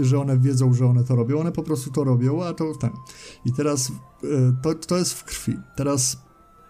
że 0.02 0.18
one 0.20 0.38
wiedzą, 0.38 0.74
że 0.74 0.86
one 0.86 1.04
to 1.04 1.16
robią. 1.16 1.38
One 1.40 1.52
po 1.52 1.62
prostu 1.62 1.90
to 1.90 2.04
robią, 2.04 2.44
a 2.44 2.54
to 2.54 2.74
ten. 2.74 2.90
I 3.44 3.52
teraz 3.52 3.92
e, 4.24 4.26
to, 4.62 4.74
to 4.74 4.96
jest 4.98 5.12
w 5.12 5.24
krwi. 5.24 5.56
Teraz 5.76 6.16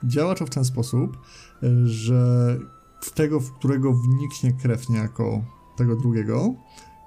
działa 0.04 0.34
to 0.34 0.46
w 0.46 0.50
ten 0.50 0.64
sposób, 0.64 1.16
e, 1.62 1.87
że 1.87 2.58
w 3.00 3.11
tego, 3.11 3.40
w 3.40 3.52
którego 3.52 3.92
wniknie 3.92 4.52
krew 4.52 4.88
niejako 4.88 5.45
tego 5.76 5.97
drugiego, 5.97 6.54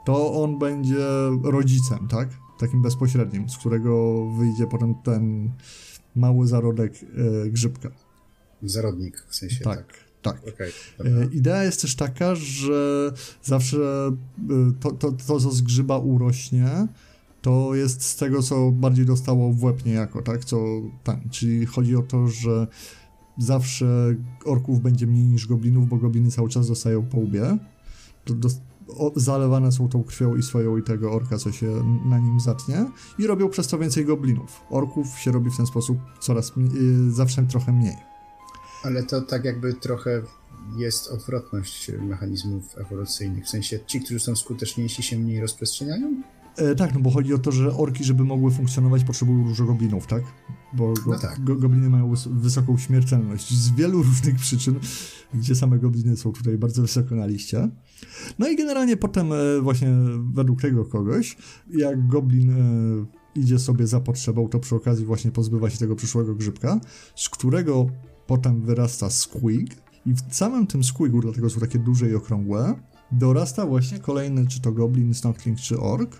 to 0.05 0.43
on 0.43 0.59
będzie 0.59 1.05
rodzicem, 1.43 2.07
tak? 2.07 2.29
Takim 2.59 2.81
bezpośrednim, 2.81 3.49
z 3.49 3.57
którego 3.57 4.25
wyjdzie 4.37 4.67
potem 4.67 4.95
ten 4.95 5.51
mały 6.15 6.47
zarodek 6.47 6.93
e, 7.45 7.49
grzybka. 7.49 7.89
Zarodnik, 8.63 9.25
w 9.29 9.35
sensie 9.35 9.63
Tak, 9.63 9.93
tak. 10.21 10.41
tak. 10.41 10.71
Dobra. 10.97 11.11
E, 11.21 11.25
Idea 11.25 11.63
jest 11.63 11.81
też 11.81 11.95
taka, 11.95 12.35
że 12.35 13.11
zawsze 13.43 13.77
e, 13.77 14.73
to, 14.79 14.91
to, 14.91 15.11
to, 15.11 15.39
co 15.39 15.51
z 15.51 15.61
grzyba 15.61 15.97
urośnie, 15.97 16.87
to 17.41 17.75
jest 17.75 18.03
z 18.03 18.15
tego, 18.15 18.41
co 18.43 18.71
bardziej 18.71 19.05
dostało 19.05 19.53
w 19.53 19.63
łeb 19.63 19.85
niejako, 19.85 20.21
tak? 20.21 20.45
Co 20.45 20.65
tam. 21.03 21.29
Czyli 21.31 21.65
chodzi 21.65 21.95
o 21.95 22.01
to, 22.01 22.27
że 22.27 22.67
zawsze 23.37 24.15
orków 24.45 24.81
będzie 24.81 25.07
mniej 25.07 25.25
niż 25.25 25.47
goblinów, 25.47 25.89
bo 25.89 25.97
gobliny 25.97 26.31
cały 26.31 26.49
czas 26.49 26.67
dostają 26.67 27.03
po 27.03 27.17
łbie. 27.17 27.57
To 28.25 28.33
dos- 28.33 28.61
o, 28.87 29.11
zalewane 29.15 29.71
są 29.71 29.89
tą 29.89 30.03
krwią 30.03 30.35
i 30.35 30.43
swoją 30.43 30.77
i 30.77 30.83
tego 30.83 31.11
orka, 31.11 31.37
co 31.37 31.51
się 31.51 31.67
na 32.05 32.19
nim 32.19 32.39
zatnie 32.39 32.85
i 33.19 33.27
robią 33.27 33.49
przez 33.49 33.67
to 33.67 33.77
więcej 33.79 34.05
goblinów. 34.05 34.61
Orków 34.69 35.19
się 35.19 35.31
robi 35.31 35.51
w 35.51 35.57
ten 35.57 35.65
sposób 35.65 35.97
coraz 36.19 36.57
mniej, 36.57 36.71
y, 37.07 37.11
zawsze 37.11 37.43
trochę 37.43 37.71
mniej. 37.71 37.95
Ale 38.83 39.03
to 39.03 39.21
tak 39.21 39.45
jakby 39.45 39.73
trochę 39.73 40.21
jest 40.77 41.07
odwrotność 41.07 41.91
mechanizmów 42.01 42.77
ewolucyjnych. 42.77 43.45
W 43.45 43.49
sensie 43.49 43.79
ci, 43.87 44.01
którzy 44.01 44.19
są 44.19 44.35
skuteczniejsi, 44.35 45.03
się 45.03 45.17
mniej 45.19 45.41
rozprzestrzeniają? 45.41 46.21
E, 46.57 46.75
tak, 46.75 46.93
no 46.93 46.99
bo 46.99 47.11
chodzi 47.11 47.33
o 47.33 47.37
to, 47.37 47.51
że 47.51 47.73
orki, 47.77 48.03
żeby 48.03 48.23
mogły 48.23 48.51
funkcjonować, 48.51 49.03
potrzebują 49.03 49.43
dużo 49.43 49.65
goblinów, 49.65 50.07
tak? 50.07 50.23
Bo 50.73 50.93
go, 50.93 51.11
No 51.11 51.19
tak. 51.19 51.43
go, 51.43 51.55
gobliny 51.55 51.89
mają 51.89 52.11
wys- 52.13 52.29
wysoką 52.33 52.77
śmiertelność 52.77 53.53
z 53.53 53.71
wielu 53.71 54.03
różnych 54.03 54.35
przyczyn, 54.35 54.79
gdzie 55.33 55.55
same 55.55 55.79
gobliny 55.79 56.17
są 56.17 56.31
tutaj 56.31 56.57
bardzo 56.57 56.81
wysoko 56.81 57.15
na 57.15 57.25
liście. 57.25 57.69
No 58.39 58.47
i 58.49 58.55
generalnie 58.55 58.97
potem 58.97 59.33
e, 59.33 59.35
właśnie 59.61 59.89
według 60.33 60.61
tego 60.61 60.85
kogoś, 60.85 61.37
jak 61.69 62.07
goblin 62.07 62.49
e, 62.51 62.59
idzie 63.35 63.59
sobie 63.59 63.87
za 63.87 63.99
potrzebą, 63.99 64.47
to 64.49 64.59
przy 64.59 64.75
okazji 64.75 65.05
właśnie 65.05 65.31
pozbywa 65.31 65.69
się 65.69 65.77
tego 65.77 65.95
przyszłego 65.95 66.35
grzybka, 66.35 66.79
z 67.15 67.29
którego 67.29 67.87
potem 68.27 68.61
wyrasta 68.61 69.09
squig 69.09 69.75
i 70.05 70.13
w 70.13 70.19
samym 70.35 70.67
tym 70.67 70.83
squigu, 70.83 71.21
dlatego 71.21 71.49
są 71.49 71.59
takie 71.59 71.79
duże 71.79 72.09
i 72.09 72.15
okrągłe, 72.15 72.75
dorasta 73.11 73.65
właśnie 73.65 73.99
kolejny, 73.99 74.47
czy 74.47 74.61
to 74.61 74.71
goblin, 74.71 75.13
snockling, 75.13 75.59
czy 75.59 75.79
ork, 75.79 76.15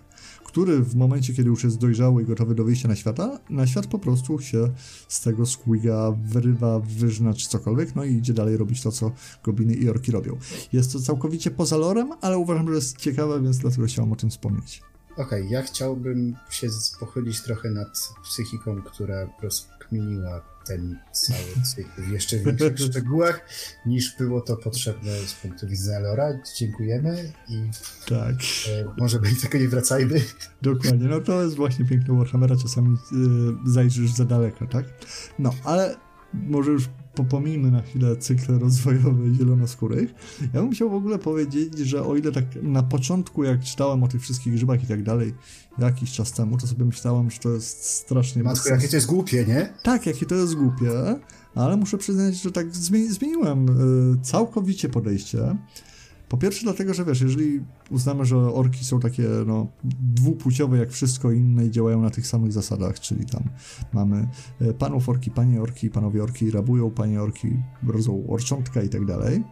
który 0.53 0.79
w 0.83 0.95
momencie, 0.95 1.33
kiedy 1.33 1.50
już 1.50 1.63
jest 1.63 1.77
dojrzały 1.77 2.22
i 2.24 2.25
gotowy 2.25 2.55
do 2.55 2.63
wyjścia 2.63 2.88
na 2.88 2.95
świata, 2.95 3.39
na 3.50 3.67
świat 3.67 3.88
po 3.88 4.00
prostu 4.00 4.39
się 4.39 4.69
z 5.07 5.22
tego 5.22 5.45
squiga 5.45 6.12
wyrywa, 6.12 6.79
wyżna 6.79 7.33
czy 7.33 7.50
cokolwiek, 7.50 7.95
no 7.95 8.03
i 8.03 8.13
idzie 8.13 8.33
dalej 8.33 8.57
robić 8.57 8.81
to, 8.81 8.91
co 8.91 9.12
gobliny 9.43 9.74
i 9.74 9.89
orki 9.89 10.12
robią. 10.12 10.38
Jest 10.74 10.93
to 10.93 11.00
całkowicie 11.00 11.51
poza 11.51 11.77
lorem, 11.77 12.10
ale 12.22 12.38
uważam, 12.38 12.67
że 12.67 12.75
jest 12.75 12.98
ciekawe, 12.98 13.41
więc 13.41 13.57
dlatego 13.57 13.88
chciałem 13.88 14.12
o 14.12 14.15
tym 14.15 14.29
wspomnieć. 14.29 14.81
Okej, 15.17 15.50
ja 15.50 15.62
chciałbym 15.62 16.36
się 16.50 16.67
pochylić 17.00 17.41
trochę 17.41 17.69
nad 17.69 18.13
psychiką, 18.24 18.81
która 18.81 19.27
rozkminiła 19.94 20.42
ten 20.66 21.00
cały 21.12 21.64
cykl 21.64 22.02
w 22.02 22.12
jeszcze 22.12 22.40
większych 22.40 22.80
szczegółach, 22.90 23.46
niż 23.86 24.18
było 24.18 24.42
to 24.42 24.58
potrzebne 24.58 25.12
z 25.12 25.34
punktu 25.34 25.68
widzenia 25.68 26.00
Lora. 26.00 26.40
Dziękujemy 26.58 27.32
i 27.50 27.70
Tak. 28.10 28.36
e, 28.70 28.86
może 28.98 29.20
do 29.20 29.28
tego 29.42 29.58
nie 29.58 29.68
wracajmy. 29.68 30.22
Dokładnie, 30.62 31.08
no 31.08 31.20
to 31.20 31.44
jest 31.44 31.56
właśnie 31.56 31.86
piękne 31.86 32.18
Warhammera, 32.18 32.56
czasami 32.56 32.94
y, 32.94 33.72
zajrzysz 33.72 34.12
za 34.12 34.26
daleko, 34.26 34.68
tak? 34.68 34.86
No, 35.40 35.54
ale 35.64 35.96
może 36.34 36.72
już 36.72 36.90
popomijmy 37.15 37.72
na 37.72 37.82
chwilę 37.82 38.15
cykle 38.15 38.60
rozwojowe 38.60 39.34
zielonoskórych. 39.34 40.13
Ja 40.53 40.62
bym 40.62 40.72
chciał 40.72 40.89
w 40.89 40.93
ogóle 40.93 41.20
powiedzieć, 41.20 41.77
że 41.77 42.05
o 42.05 42.15
ile 42.15 42.32
tak 42.32 42.46
na 42.62 42.84
początku, 42.84 43.43
jak 43.43 43.63
czytałem 43.63 44.03
o 44.03 44.08
tych 44.08 44.22
wszystkich 44.22 44.53
grzybach 44.53 44.84
i 44.84 44.88
tak 44.88 45.03
dalej, 45.03 45.34
jakiś 45.79 46.12
czas 46.12 46.32
temu, 46.32 46.58
to 46.58 46.67
sobie 46.67 46.86
myślałem, 46.86 47.32
że 47.32 47.39
to 47.39 47.50
jest 47.50 47.86
strasznie... 47.86 48.43
Matko, 48.43 48.70
jakie 48.70 48.88
to 48.88 48.96
jest 48.96 49.08
głupie, 49.08 49.46
nie? 49.46 49.74
Tak, 49.84 50.05
jakie 50.05 50.25
to 50.25 50.36
jest 50.36 50.55
głupie, 50.55 50.91
ale 51.55 51.77
muszę 51.77 51.98
przyznać, 51.98 52.36
że 52.36 52.51
tak 52.51 52.75
zmieni 52.75 53.10
zmieniłem 53.10 53.70
y, 53.70 54.22
całkowicie 54.22 54.89
podejście. 54.89 55.55
Po 56.34 56.38
pierwsze 56.38 56.63
dlatego, 56.63 56.94
że 56.94 57.06
wiesz, 57.06 57.22
jeżeli 57.22 57.62
uznamy, 57.90 58.25
że 58.25 58.38
orki 58.38 58.86
są 58.86 59.00
takie 59.00 59.24
no, 59.48 59.68
dwupłciowe 60.02 60.78
jak 60.78 60.92
wszystko 60.92 61.32
inne 61.32 61.66
i 61.66 61.72
działają 61.72 62.02
na 62.02 62.10
tych 62.10 62.28
samych 62.28 62.54
zasadach, 62.54 63.00
czyli 63.00 63.25
tam 63.25 63.44
mamy 63.94 64.28
y, 64.62 64.74
panów 64.74 65.10
orki, 65.10 65.32
panie 65.32 65.62
orki, 65.62 65.90
panowie 65.90 66.24
orki 66.24 66.52
rabują, 66.52 66.92
panie 66.92 67.22
orki 67.22 67.58
rodzą 67.88 68.28
orczątka 68.28 68.82
i 68.82 68.90
tak 68.90 69.06
dalej. 69.06 69.44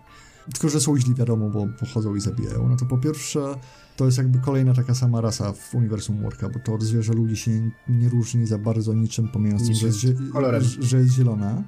Tylko, 0.54 0.70
że 0.70 0.82
są 0.82 0.98
źli 0.98 1.16
wiadomo, 1.16 1.50
bo 1.50 1.68
pochodzą 1.80 2.16
i 2.16 2.22
zabijają. 2.22 2.70
No 2.70 2.78
to 2.78 2.86
po 2.86 2.98
pierwsze, 2.98 3.56
to 3.98 4.06
jest 4.06 4.18
jakby 4.18 4.40
kolejna 4.40 4.74
taka 4.74 4.96
sama 4.96 5.22
rasa 5.22 5.54
w 5.54 5.76
uniwersum 5.76 6.26
Orka, 6.26 6.50
bo 6.50 6.60
to 6.60 6.86
zwierzę 6.86 7.14
ludzi 7.14 7.38
się 7.38 7.72
nie 7.90 8.10
różni 8.10 8.48
za 8.48 8.58
bardzo 8.58 8.94
niczym, 8.94 9.28
pomijając 9.28 9.68
tym, 9.68 9.76
że 9.76 9.88
jest, 9.88 10.00
że 10.80 10.98
jest 10.98 11.14
zielona. 11.14 11.64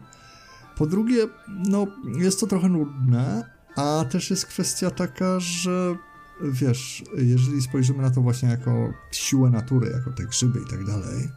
Po 0.77 0.85
drugie, 0.85 1.27
no, 1.69 1.87
jest 2.19 2.39
to 2.39 2.47
trochę 2.47 2.69
nudne, 2.69 3.52
a 3.75 4.05
też 4.09 4.29
jest 4.29 4.45
kwestia 4.45 4.91
taka, 4.91 5.39
że 5.39 5.95
wiesz, 6.41 7.03
jeżeli 7.17 7.61
spojrzymy 7.61 8.01
na 8.01 8.11
to 8.11 8.21
właśnie 8.21 8.49
jako 8.49 8.93
siłę 9.11 9.49
natury, 9.49 9.91
jako 9.91 10.11
te 10.11 10.25
grzyby 10.25 10.59
i 10.59 10.69
tak 10.69 10.85
dalej, 10.85 11.29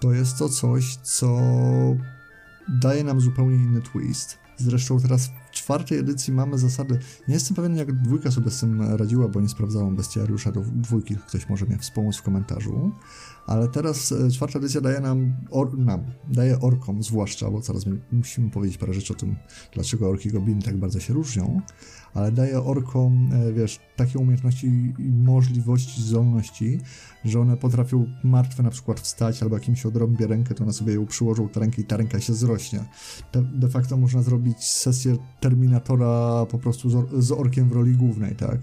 to 0.00 0.12
jest 0.12 0.38
to 0.38 0.48
coś, 0.48 0.96
co 0.96 1.38
daje 2.68 3.04
nam 3.04 3.20
zupełnie 3.20 3.56
inny 3.56 3.80
twist. 3.80 4.41
Zresztą 4.56 5.00
teraz 5.00 5.26
w 5.26 5.50
czwartej 5.50 5.98
edycji 5.98 6.32
mamy 6.32 6.58
zasady. 6.58 6.98
Nie 7.28 7.34
jestem 7.34 7.56
pewien, 7.56 7.76
jak 7.76 7.92
dwójka 7.92 8.30
sobie 8.30 8.50
z 8.50 8.60
tym 8.60 8.82
radziła, 8.82 9.28
bo 9.28 9.40
nie 9.40 9.48
sprawdzałem 9.48 9.96
bestiariusza 9.96 10.52
dwójki. 10.72 11.16
Ktoś 11.16 11.48
może 11.48 11.66
mnie 11.66 11.78
wspomóc 11.78 12.16
w 12.16 12.22
komentarzu. 12.22 12.92
Ale 13.46 13.68
teraz 13.68 14.12
e, 14.12 14.30
czwarta 14.30 14.58
edycja 14.58 14.80
daje 14.80 15.00
nam, 15.00 15.32
or, 15.50 15.78
nam, 15.78 16.00
daje 16.28 16.60
orkom 16.60 17.02
zwłaszcza, 17.02 17.50
bo 17.50 17.62
zaraz 17.62 17.86
my 17.86 18.00
musimy 18.12 18.50
powiedzieć 18.50 18.78
parę 18.78 18.94
rzeczy 18.94 19.12
o 19.12 19.16
tym, 19.16 19.36
dlaczego 19.72 20.08
orki 20.08 20.28
i 20.28 20.32
gobliny 20.32 20.62
tak 20.62 20.76
bardzo 20.76 21.00
się 21.00 21.14
różnią, 21.14 21.60
ale 22.14 22.32
daje 22.32 22.62
orkom, 22.62 23.30
e, 23.32 23.52
wiesz, 23.52 23.80
takie 23.96 24.18
umiejętności 24.18 24.66
i 24.98 25.10
możliwości, 25.10 26.02
zdolności, 26.02 26.80
że 27.24 27.40
one 27.40 27.56
potrafią 27.56 28.06
martwe 28.24 28.62
na 28.62 28.70
przykład 28.70 29.00
wstać, 29.00 29.42
albo 29.42 29.56
jak 29.56 29.68
im 29.68 29.76
się 29.76 29.88
odrąbie 29.88 30.26
rękę, 30.26 30.54
to 30.54 30.64
one 30.64 30.72
sobie 30.72 30.94
ją 30.94 31.06
przyłożą 31.06 31.48
tę 31.48 31.60
rękę 31.60 31.82
i 31.82 31.84
ta 31.84 31.96
ręka 31.96 32.20
się 32.20 32.34
zrośnie. 32.34 32.84
De, 33.32 33.42
de 33.42 33.68
facto 33.68 33.96
można 33.96 34.22
zrobić 34.22 34.64
sesję 34.64 35.16
Terminatora 35.40 36.46
po 36.46 36.58
prostu 36.58 36.90
z, 36.90 36.94
or, 36.94 37.22
z 37.22 37.32
orkiem 37.32 37.68
w 37.68 37.72
roli 37.72 37.92
głównej, 37.92 38.36
tak? 38.36 38.60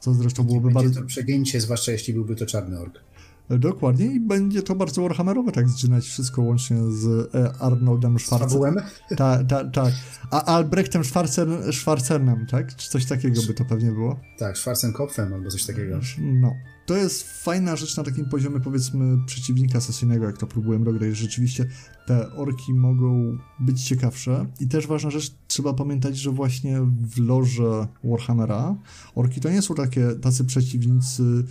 Co 0.00 0.14
zresztą 0.14 0.44
byłoby 0.44 0.64
Będzie 0.64 0.74
bardzo... 0.74 1.00
to 1.00 1.06
przegięcie, 1.06 1.60
zwłaszcza 1.60 1.92
jeśli 1.92 2.14
byłby 2.14 2.36
to 2.36 2.46
czarny 2.46 2.80
ork. 2.80 3.07
Dokładnie 3.50 4.06
i 4.06 4.20
będzie 4.20 4.62
to 4.62 4.74
bardzo 4.74 5.02
Warhammerowe, 5.02 5.52
tak 5.52 5.68
zżynać 5.68 6.04
wszystko 6.04 6.42
łącznie 6.42 6.76
z 6.90 7.34
e, 7.34 7.52
Arnoldem 7.62 8.18
Schwarzeneggerem. 8.18 8.74
Tak, 9.16 9.46
tak, 9.46 9.66
tak. 9.72 9.92
A 10.30 10.44
Albrechtem 10.44 11.04
Schwarzen, 11.04 11.72
Schwarzenem, 11.72 12.46
tak? 12.46 12.76
Czy 12.76 12.90
coś 12.90 13.06
takiego 13.06 13.42
by 13.46 13.54
to 13.54 13.64
pewnie 13.64 13.92
było? 13.92 14.20
Tak, 14.38 14.58
Schwarzenkopfem 14.58 15.34
albo 15.34 15.50
coś 15.50 15.66
takiego. 15.66 16.00
No. 16.18 16.52
To 16.86 16.96
jest 16.96 17.42
fajna 17.42 17.76
rzecz 17.76 17.96
na 17.96 18.04
takim 18.04 18.28
poziomie, 18.28 18.60
powiedzmy, 18.60 19.18
przeciwnika 19.26 19.80
sesyjnego, 19.80 20.26
jak 20.26 20.38
to 20.38 20.46
próbujemy 20.46 20.84
dograć. 20.84 21.16
Rzeczywiście 21.16 21.66
te 22.06 22.32
orki 22.32 22.74
mogą 22.74 23.38
być 23.60 23.84
ciekawsze. 23.84 24.46
I 24.60 24.68
też 24.68 24.86
ważna 24.86 25.10
rzecz, 25.10 25.34
trzeba 25.46 25.74
pamiętać, 25.74 26.16
że 26.16 26.30
właśnie 26.30 26.80
w 27.00 27.18
loże 27.18 27.86
Warhammera 28.04 28.76
orki 29.14 29.40
to 29.40 29.50
nie 29.50 29.62
są 29.62 29.74
takie, 29.74 30.14
tacy 30.22 30.44
przeciwnicy 30.44 31.44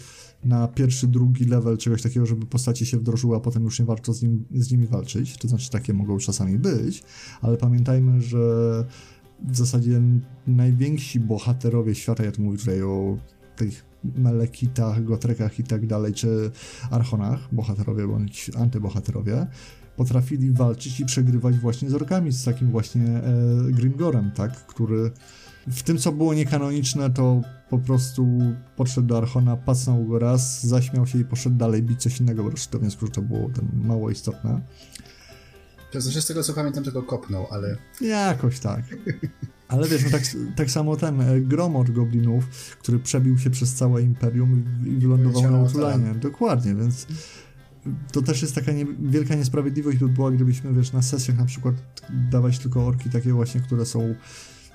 na 0.44 0.68
pierwszy, 0.68 1.08
drugi 1.08 1.46
level 1.46 1.78
czegoś 1.78 2.02
takiego, 2.02 2.26
żeby 2.26 2.46
postacie 2.46 2.86
się 2.86 2.98
wdrożyły, 2.98 3.36
a 3.36 3.40
potem 3.40 3.64
już 3.64 3.80
nie 3.80 3.86
warto 3.86 4.14
z, 4.14 4.24
nim, 4.24 4.46
z 4.52 4.72
nimi 4.72 4.88
walczyć. 4.88 5.38
To 5.38 5.48
znaczy, 5.48 5.70
takie 5.70 5.94
mogą 5.94 6.18
czasami 6.18 6.60
być, 6.60 7.04
ale 7.42 7.58
pamiętajmy, 7.58 8.22
że 8.22 8.38
w 9.48 9.58
zasadzie 9.58 10.02
najwięksi 10.48 11.20
bohaterowie 11.20 11.96
świata, 11.96 12.24
ja 12.24 12.32
tu 12.32 12.42
mówię 12.42 12.58
tutaj 12.58 12.82
o 12.82 13.18
tych 13.56 13.86
Melekitach, 14.04 15.04
Gotrekach 15.04 15.60
i 15.60 15.64
tak 15.64 15.88
dalej, 15.88 16.14
czy 16.14 16.52
Archonach, 16.92 17.40
bohaterowie 17.52 18.08
bądź 18.08 18.52
antybohaterowie, 18.58 19.48
potrafili 19.96 20.52
walczyć 20.52 21.00
i 21.00 21.06
przegrywać 21.06 21.56
właśnie 21.56 21.90
z 21.90 21.94
orkami, 21.94 22.32
z 22.32 22.44
takim 22.44 22.72
właśnie 22.72 23.06
e, 23.06 23.24
Grimgorem, 23.72 24.32
tak, 24.32 24.66
który 24.66 25.12
w 25.68 25.84
tym, 25.84 25.98
co 25.98 26.12
było 26.12 26.34
niekanoniczne, 26.34 27.10
to 27.10 27.42
po 27.70 27.80
prostu 27.80 28.40
podszedł 28.76 29.08
do 29.08 29.18
Archona, 29.18 29.58
pacnął 29.58 30.06
go 30.06 30.20
raz, 30.20 30.66
zaśmiał 30.66 31.08
się 31.08 31.20
i 31.20 31.26
poszedł 31.26 31.56
dalej 31.56 31.84
bić 31.84 32.02
coś 32.02 32.20
innego, 32.20 32.44
bo 32.44 32.50
do 32.72 32.80
wniosku, 32.80 33.06
że 33.06 33.12
to 33.12 33.22
było 33.22 33.50
ten 33.50 33.70
mało 33.74 34.10
istotne. 34.10 34.62
To 35.92 36.02
znaczy 36.02 36.22
z 36.22 36.26
tego 36.26 36.44
co 36.44 36.54
pamiętam 36.54 36.84
tylko 36.84 37.04
kopnął, 37.04 37.48
ale 37.52 37.78
Jakoś 38.02 38.60
tak. 38.60 38.84
Ale 39.68 39.88
wiesz, 39.88 40.04
no 40.04 40.10
tak, 40.10 40.22
tak 40.56 40.72
samo 40.72 40.96
ten 40.96 41.22
e, 41.22 41.42
Gromor 41.42 41.92
Goblinów, 41.94 42.46
który 42.80 43.00
przebił 43.00 43.38
się 43.38 43.50
przez 43.50 43.74
całe 43.74 44.02
Imperium 44.02 44.64
i, 44.86 44.90
i 44.90 44.98
wylądował 44.98 45.52
na 45.52 45.62
Utulanie. 45.62 46.16
Dokładnie, 46.16 46.76
więc 46.76 47.08
to 48.12 48.22
też 48.22 48.42
jest 48.42 48.56
taka 48.56 48.72
nie, 48.72 48.86
wielka 49.00 49.36
niesprawiedliwość 49.36 49.98
by 49.98 50.10
była, 50.10 50.32
gdybyśmy, 50.32 50.74
wiesz, 50.74 50.94
na 50.94 51.02
sesjach 51.02 51.38
na 51.38 51.46
przykład 51.46 51.76
dawać 52.32 52.60
tylko 52.60 52.88
orki 52.88 53.10
takie 53.10 53.34
właśnie, 53.34 53.62
które 53.62 53.86
są 53.86 54.16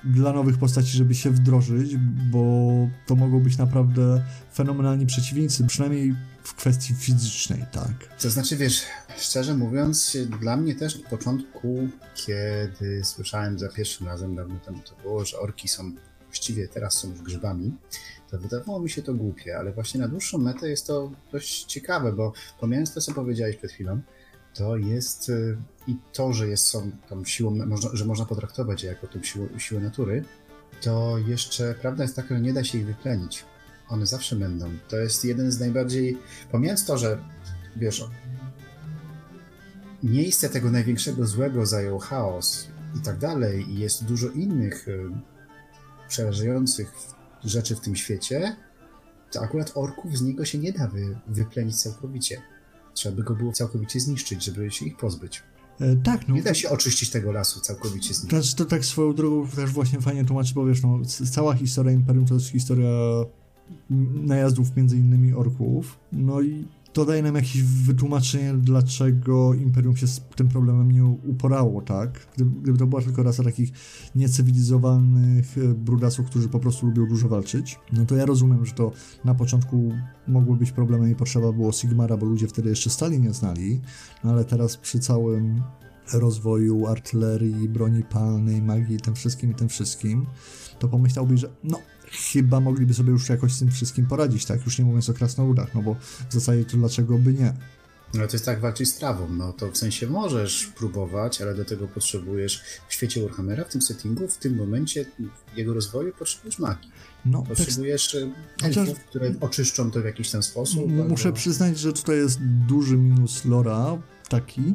dla 0.05 0.33
nowych 0.33 0.59
postaci, 0.59 0.89
żeby 0.89 1.15
się 1.15 1.31
wdrożyć, 1.31 1.97
bo 2.31 2.69
to 3.07 3.17
mogą 3.17 3.41
być 3.41 3.59
naprawdę 3.59 4.25
fenomenalni 4.55 5.07
przeciwnicy, 5.07 5.67
przynajmniej 5.67 6.15
w 6.43 6.55
kwestii 6.55 6.95
fizycznej, 6.95 7.65
tak. 7.73 8.21
To 8.21 8.31
znaczy, 8.31 8.57
wiesz, 8.57 8.83
szczerze 9.19 9.55
mówiąc, 9.55 10.17
dla 10.41 10.57
mnie 10.57 10.75
też 10.75 11.03
na 11.03 11.11
początku, 11.11 11.89
kiedy 12.15 13.05
słyszałem 13.05 13.59
za 13.59 13.69
pierwszym 13.69 14.07
razem, 14.07 14.37
dawno 14.37 14.59
temu 14.59 14.79
to 14.79 15.03
było, 15.03 15.25
że 15.25 15.39
orki 15.39 15.69
są 15.69 15.93
właściwie 16.27 16.69
teraz 16.69 16.95
są 16.95 17.11
już 17.11 17.23
grzybami, 17.23 17.73
to 18.31 18.39
wydawało 18.39 18.81
mi 18.81 18.91
się 18.91 19.03
to 19.03 19.15
głupie, 19.15 19.59
ale 19.59 19.73
właśnie 19.73 20.01
na 20.01 20.09
dłuższą 20.09 20.39
metę 20.39 20.71
jest 20.71 20.87
to 20.87 21.13
dość 21.33 21.65
ciekawe, 21.65 22.13
bo 22.13 22.33
pomijając 22.61 22.95
to, 22.95 23.01
co 23.01 23.15
powiedziałeś 23.15 23.57
przed 23.57 23.73
chwilą, 23.73 24.01
to 24.55 24.77
jest 24.77 25.29
y, 25.29 25.57
i 25.87 25.97
to, 26.13 26.33
że 26.33 26.49
jest 26.49 26.67
są 26.67 26.91
tą 27.09 27.25
siłą, 27.25 27.59
że 27.93 28.05
można 28.05 28.27
potraktować 28.27 28.83
je 28.83 28.89
jako 28.89 29.07
tą 29.07 29.23
siłę, 29.23 29.49
siłę 29.59 29.81
natury, 29.81 30.25
to 30.81 31.19
jeszcze 31.19 31.75
prawda 31.75 32.03
jest 32.03 32.17
taka, 32.17 32.35
że 32.35 32.41
nie 32.41 32.53
da 32.53 32.65
się 32.65 32.79
ich 32.79 32.87
wyplenić. 32.87 33.45
One 33.89 34.07
zawsze 34.07 34.37
będą. 34.37 34.71
To 34.89 34.97
jest 34.97 35.25
jeden 35.25 35.53
z 35.53 35.61
najbardziej. 35.61 36.19
Pomijając 36.51 36.87
to, 36.87 36.99
że 36.99 37.19
wiesz, 37.77 38.05
miejsce 40.03 40.49
tego 40.49 40.71
największego 40.71 41.27
złego 41.27 41.67
zajął 41.67 41.99
chaos 41.99 42.69
i 42.97 43.01
tak 43.01 43.19
dalej, 43.19 43.71
i 43.71 43.79
jest 43.79 44.05
dużo 44.05 44.29
innych 44.29 44.89
y, 44.89 45.11
przerażających 46.09 46.93
rzeczy 47.45 47.77
w 47.77 47.81
tym 47.81 47.97
świecie, 47.97 48.57
to 49.31 49.41
akurat 49.41 49.73
orków 49.75 50.19
z 50.19 50.23
niego 50.23 50.45
się 50.45 50.59
nie 50.59 50.73
da 50.73 50.89
wy, 50.89 51.19
wyplenić 51.27 51.83
całkowicie. 51.83 52.43
Trzeba 52.95 53.17
by 53.17 53.23
go 53.23 53.35
było 53.35 53.53
całkowicie 53.53 54.01
zniszczyć, 54.01 54.45
żeby 54.45 54.71
się 54.71 54.87
ich 54.87 54.97
pozbyć. 54.97 55.43
E, 55.81 55.97
tak, 55.97 56.29
no. 56.29 56.35
Nie 56.35 56.43
da 56.43 56.55
się 56.55 56.71
oczyścić 56.71 57.11
tego 57.11 57.33
lasu 57.33 57.61
całkowicie 57.61 58.15
zniszczyć. 58.15 58.31
Znaczy, 58.31 58.57
to 58.57 58.65
tak 58.65 58.85
swoją 58.85 59.15
drogą 59.15 59.49
też 59.49 59.71
właśnie 59.71 60.01
fajnie 60.01 60.25
tłumaczy, 60.25 60.55
bo 60.55 60.67
wiesz, 60.67 60.83
no, 60.83 60.99
cała 61.31 61.55
historia 61.55 61.93
Imperium 61.93 62.27
to 62.27 62.35
jest 62.35 62.49
historia 62.49 62.89
najazdów 64.15 64.77
między 64.77 64.97
innymi 64.97 65.35
orków. 65.35 65.99
No 66.13 66.41
i 66.41 66.69
to 66.93 67.05
daje 67.05 67.23
nam 67.23 67.35
jakieś 67.35 67.63
wytłumaczenie, 67.63 68.55
dlaczego 68.55 69.55
Imperium 69.55 69.97
się 69.97 70.07
z 70.07 70.21
tym 70.37 70.49
problemem 70.49 70.91
nie 70.91 71.05
uporało, 71.05 71.83
tak? 71.83 72.27
Gdyby, 72.63 72.79
to 72.79 72.87
była 72.87 73.03
tylko 73.03 73.23
rasa 73.23 73.43
takich 73.43 73.71
niecywilizowanych 74.15 75.59
e, 75.59 75.61
brudasów, 75.75 76.27
którzy 76.27 76.49
po 76.49 76.61
prostu 76.61 76.87
lubią 76.87 77.07
dużo 77.07 77.29
walczyć, 77.29 77.79
no 77.93 78.07
to 78.07 78.17
ja 78.17 78.27
rozumiem, 78.27 78.67
że 78.67 78.73
to 78.73 78.93
na 79.25 79.35
początku 79.35 79.93
mogły 80.29 80.57
być 80.57 80.73
problemem 80.73 81.11
i 81.11 81.15
potrzeba 81.15 81.53
było 81.53 81.73
Sigmara, 81.73 82.17
bo 82.17 82.27
ludzie 82.27 82.49
wtedy 82.49 82.69
jeszcze 82.69 82.91
stali 82.91 83.21
nie 83.21 83.33
znali, 83.33 83.81
no 84.25 84.31
ale 84.31 84.45
teraz 84.45 84.77
przy 84.77 84.99
całym 84.99 85.63
rozwoju 86.13 86.87
artylerii, 86.87 87.69
broni 87.69 88.03
palnej, 88.03 88.63
magii, 88.63 89.01
tym 89.01 89.15
wszystkim 89.15 89.51
i 89.51 89.55
tym 89.55 89.69
wszystkim, 89.69 90.27
to 90.79 90.89
pomyślałbyś, 90.89 91.41
że 91.41 91.51
no, 91.65 91.79
chyba 92.13 92.61
mogliby 92.61 92.95
sobie 92.95 93.11
już 93.11 93.29
jakoś 93.29 93.53
z 93.53 93.59
tym 93.59 93.71
wszystkim 93.71 94.07
poradzić, 94.07 94.45
tak? 94.45 94.65
Już 94.65 94.79
nie 94.79 94.85
mówiąc 94.85 95.11
o 95.11 95.15
krasnoludach, 95.15 95.75
no 95.75 95.83
bo 95.83 95.97
w 96.31 96.33
zasadzie 96.33 96.65
to 96.65 96.77
dlaczego 96.77 97.19
by 97.19 97.33
nie? 97.33 97.53
No 98.15 98.27
to 98.27 98.33
jest 98.33 98.45
tak 98.45 98.61
walczyć 98.61 98.89
z 98.89 98.95
trawą, 98.95 99.29
no 99.29 99.53
to 99.53 99.71
w 99.71 99.77
sensie 99.77 100.07
możesz 100.07 100.67
próbować, 100.67 101.43
ale 101.43 101.55
do 101.55 101.65
tego 101.65 101.89
potrzebujesz 101.89 102.63
w 102.89 102.95
świecie 102.95 103.23
Warhammera, 103.23 103.65
w 103.65 103.69
tym 103.69 103.83
settingu, 103.83 104.29
w 104.29 104.39
tym 104.39 104.57
momencie 104.57 105.07
jego 105.57 105.75
rozwoju 105.75 106.13
potrzebujesz 106.19 106.59
magii. 106.59 106.91
No, 107.25 107.39
tak 107.43 107.49
potrzebujesz 107.49 108.17
tak... 108.61 108.77
elfów, 108.77 109.01
które 109.01 109.35
oczyszczą 109.41 109.91
to 109.91 110.03
w 110.03 110.05
jakiś 110.05 110.31
ten 110.31 110.43
sposób. 110.43 110.93
Muszę 111.09 111.29
albo... 111.29 111.37
przyznać, 111.37 111.79
że 111.79 111.93
tutaj 111.93 112.17
jest 112.17 112.39
duży 112.43 112.97
minus 112.97 113.45
lora 113.45 113.99
taki, 114.29 114.75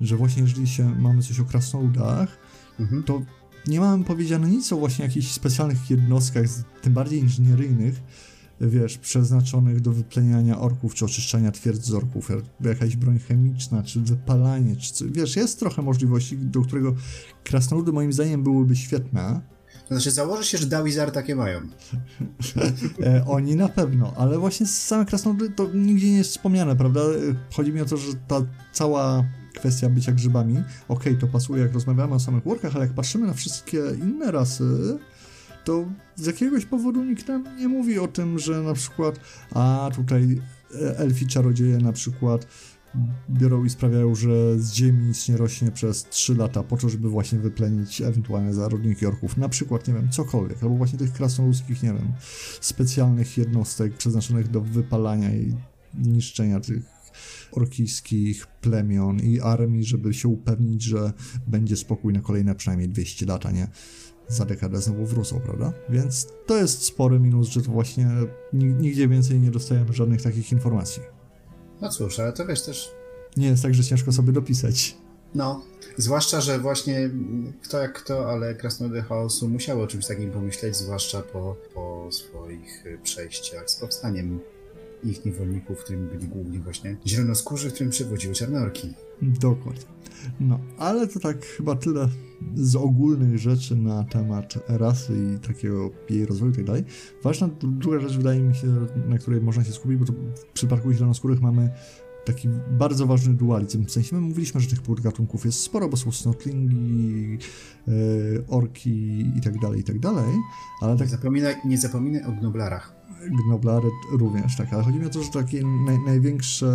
że 0.00 0.16
właśnie 0.16 0.42
jeżeli 0.42 0.68
się 0.68 1.00
mamy 1.00 1.22
coś 1.22 1.40
o 1.40 1.44
krasnoludach, 1.44 2.38
mhm. 2.80 3.02
to 3.02 3.22
nie 3.68 3.80
mamy 3.80 4.04
powiedziane 4.04 4.48
nic 4.48 4.72
o 4.72 4.76
właśnie 4.76 5.04
jakichś 5.04 5.30
specjalnych 5.30 5.90
jednostkach, 5.90 6.44
tym 6.82 6.92
bardziej 6.92 7.20
inżynieryjnych, 7.20 8.02
wiesz, 8.60 8.98
przeznaczonych 8.98 9.80
do 9.80 9.92
wypleniania 9.92 10.60
orków, 10.60 10.94
czy 10.94 11.04
oczyszczania 11.04 11.52
twierdz 11.52 11.84
z 11.84 11.94
orków, 11.94 12.28
jakaś 12.60 12.96
broń 12.96 13.18
chemiczna, 13.18 13.82
czy 13.82 14.00
wypalanie, 14.00 14.76
czy 14.76 15.10
wiesz, 15.10 15.36
jest 15.36 15.58
trochę 15.58 15.82
możliwości, 15.82 16.38
do 16.38 16.60
którego 16.60 16.94
krasnoludy 17.44 17.92
moim 17.92 18.12
zdaniem 18.12 18.42
byłyby 18.42 18.76
świetne. 18.76 19.40
Znaczy 19.88 20.10
założę 20.10 20.44
się, 20.44 20.58
że 20.58 20.66
Dawizar 20.66 21.10
takie 21.10 21.36
mają. 21.36 21.60
e, 23.06 23.24
oni 23.26 23.56
na 23.56 23.68
pewno, 23.68 24.12
ale 24.16 24.38
właśnie 24.38 24.66
same 24.66 25.04
krasnoludy 25.04 25.50
to 25.50 25.68
nigdzie 25.74 26.10
nie 26.10 26.18
jest 26.18 26.30
wspomniane, 26.30 26.76
prawda? 26.76 27.00
Chodzi 27.52 27.72
mi 27.72 27.80
o 27.80 27.84
to, 27.84 27.96
że 27.96 28.12
ta 28.28 28.42
cała 28.72 29.24
kwestia 29.54 29.88
bycia 29.88 30.12
grzybami, 30.12 30.54
okej, 30.88 31.12
okay, 31.12 31.16
to 31.16 31.26
pasuje 31.26 31.62
jak 31.62 31.74
rozmawiamy 31.74 32.14
o 32.14 32.20
samych 32.20 32.44
workach, 32.44 32.76
ale 32.76 32.84
jak 32.84 32.94
patrzymy 32.94 33.26
na 33.26 33.34
wszystkie 33.34 33.82
inne 34.02 34.30
rasy, 34.30 34.98
to 35.64 35.84
z 36.16 36.26
jakiegoś 36.26 36.64
powodu 36.64 37.04
nikt 37.04 37.28
nam 37.28 37.56
nie 37.58 37.68
mówi 37.68 37.98
o 37.98 38.08
tym, 38.08 38.38
że 38.38 38.62
na 38.62 38.74
przykład, 38.74 39.20
a 39.54 39.90
tutaj 39.94 40.40
e, 40.74 40.98
elfi 40.98 41.26
czarodzieje 41.26 41.78
na 41.78 41.92
przykład 41.92 42.46
biorą 43.30 43.64
i 43.64 43.70
sprawiają, 43.70 44.14
że 44.14 44.58
z 44.58 44.72
ziemi 44.72 45.06
nic 45.06 45.28
nie 45.28 45.36
rośnie 45.36 45.70
przez 45.70 46.04
3 46.04 46.34
lata 46.34 46.62
po 46.62 46.76
to, 46.76 46.88
żeby 46.88 47.08
właśnie 47.08 47.38
wyplenić 47.38 48.00
ewentualne 48.00 48.54
zarodniki 48.54 49.06
orków. 49.06 49.36
Na 49.36 49.48
przykład, 49.48 49.88
nie 49.88 49.94
wiem, 49.94 50.08
cokolwiek, 50.10 50.62
albo 50.62 50.76
właśnie 50.76 50.98
tych 50.98 51.12
krasnoludzkich, 51.12 51.82
nie 51.82 51.92
wiem, 51.92 52.12
specjalnych 52.60 53.38
jednostek 53.38 53.94
przeznaczonych 53.94 54.50
do 54.50 54.60
wypalania 54.60 55.34
i 55.34 55.54
niszczenia 55.94 56.60
tych 56.60 56.82
orkijskich 57.52 58.46
plemion 58.46 59.20
i 59.20 59.40
armii, 59.40 59.84
żeby 59.84 60.14
się 60.14 60.28
upewnić, 60.28 60.82
że 60.82 61.12
będzie 61.46 61.76
spokój 61.76 62.12
na 62.12 62.20
kolejne 62.20 62.54
przynajmniej 62.54 62.88
200 62.88 63.26
lat, 63.26 63.46
a 63.46 63.50
nie 63.50 63.68
za 64.28 64.44
dekadę 64.44 64.80
znowu 64.80 65.06
wrócą, 65.06 65.40
prawda? 65.40 65.72
Więc 65.90 66.26
to 66.46 66.56
jest 66.56 66.82
spory 66.82 67.20
minus, 67.20 67.48
że 67.48 67.62
to 67.62 67.70
właśnie 67.70 68.08
nigdzie 68.52 69.08
więcej 69.08 69.40
nie 69.40 69.50
dostajemy 69.50 69.92
żadnych 69.92 70.22
takich 70.22 70.52
informacji. 70.52 71.02
No 71.80 71.88
cóż, 71.88 72.20
ale 72.20 72.32
to 72.32 72.46
wiesz 72.46 72.62
też... 72.62 72.90
Nie 73.36 73.46
jest 73.46 73.62
tak, 73.62 73.74
że 73.74 73.84
ciężko 73.84 74.12
sobie 74.12 74.32
dopisać. 74.32 74.96
No, 75.34 75.62
zwłaszcza, 75.96 76.40
że 76.40 76.58
właśnie 76.58 77.10
kto 77.62 77.78
jak 77.78 77.92
kto, 77.92 78.30
ale 78.30 78.54
Krasnoludy 78.54 79.02
Chaosu 79.02 79.48
musiały 79.48 79.82
o 79.82 79.86
czymś 79.86 80.06
takim 80.06 80.30
pomyśleć, 80.30 80.76
zwłaszcza 80.76 81.22
po, 81.22 81.56
po 81.74 82.08
swoich 82.12 82.84
przejściach 83.02 83.70
z 83.70 83.76
powstaniem 83.76 84.40
ich 85.04 85.24
niewolników, 85.24 85.84
którymi 85.84 86.08
byli 86.08 86.28
głównie 86.28 86.58
właśnie 86.58 86.96
zielonoskórzy, 87.06 87.70
którym 87.70 87.90
przewodziły 87.90 88.34
czarnorki. 88.34 88.94
Dokładnie. 89.22 89.84
No, 90.40 90.58
ale 90.78 91.06
to 91.06 91.20
tak 91.20 91.46
chyba 91.46 91.76
tyle 91.76 92.08
z 92.54 92.76
ogólnych 92.76 93.38
rzeczy 93.38 93.76
na 93.76 94.04
temat 94.04 94.58
rasy 94.68 95.12
i 95.36 95.46
takiego 95.46 95.90
jej 96.10 96.26
rozwoju 96.26 96.52
i 96.52 96.54
tak 96.54 96.64
dalej. 96.64 96.84
Ważna 97.24 97.48
druga 97.60 98.00
rzecz 98.00 98.16
wydaje 98.16 98.40
mi 98.40 98.54
się, 98.54 98.66
na 99.08 99.18
której 99.18 99.40
można 99.40 99.64
się 99.64 99.72
skupić, 99.72 99.98
bo 99.98 100.04
to 100.04 100.12
w 100.12 100.44
przypadku 100.52 100.92
zielonoskórych 100.92 101.40
mamy 101.40 101.70
taki 102.24 102.48
bardzo 102.70 103.06
ważny 103.06 103.34
dualizm. 103.34 103.84
W 103.84 103.90
sensie 103.90 104.16
my 104.16 104.22
mówiliśmy, 104.22 104.60
że 104.60 104.68
tych 104.68 104.82
podgatunków 104.82 105.44
jest 105.44 105.60
sporo, 105.60 105.88
bo 105.88 105.96
są 105.96 106.12
snotlingi, 106.12 107.38
yy, 107.86 108.44
orki 108.48 109.20
i 109.36 109.40
tak 109.40 109.58
dalej, 109.58 109.80
i 109.80 109.84
tak 109.84 109.98
dalej, 109.98 110.34
ale 110.80 110.96
tak... 110.96 111.06
Nie 111.06 111.16
zapominaj, 111.16 111.54
nie 111.64 111.78
zapominaj 111.78 112.24
o 112.24 112.32
gnoblarach. 112.32 112.98
Gnoblary 113.46 113.88
również, 114.12 114.56
tak, 114.56 114.72
ale 114.72 114.82
chodzi 114.82 114.98
mi 114.98 115.06
o 115.06 115.10
to, 115.10 115.22
że 115.22 115.30
takie 115.30 115.62
naj, 115.86 115.98
największe 116.06 116.66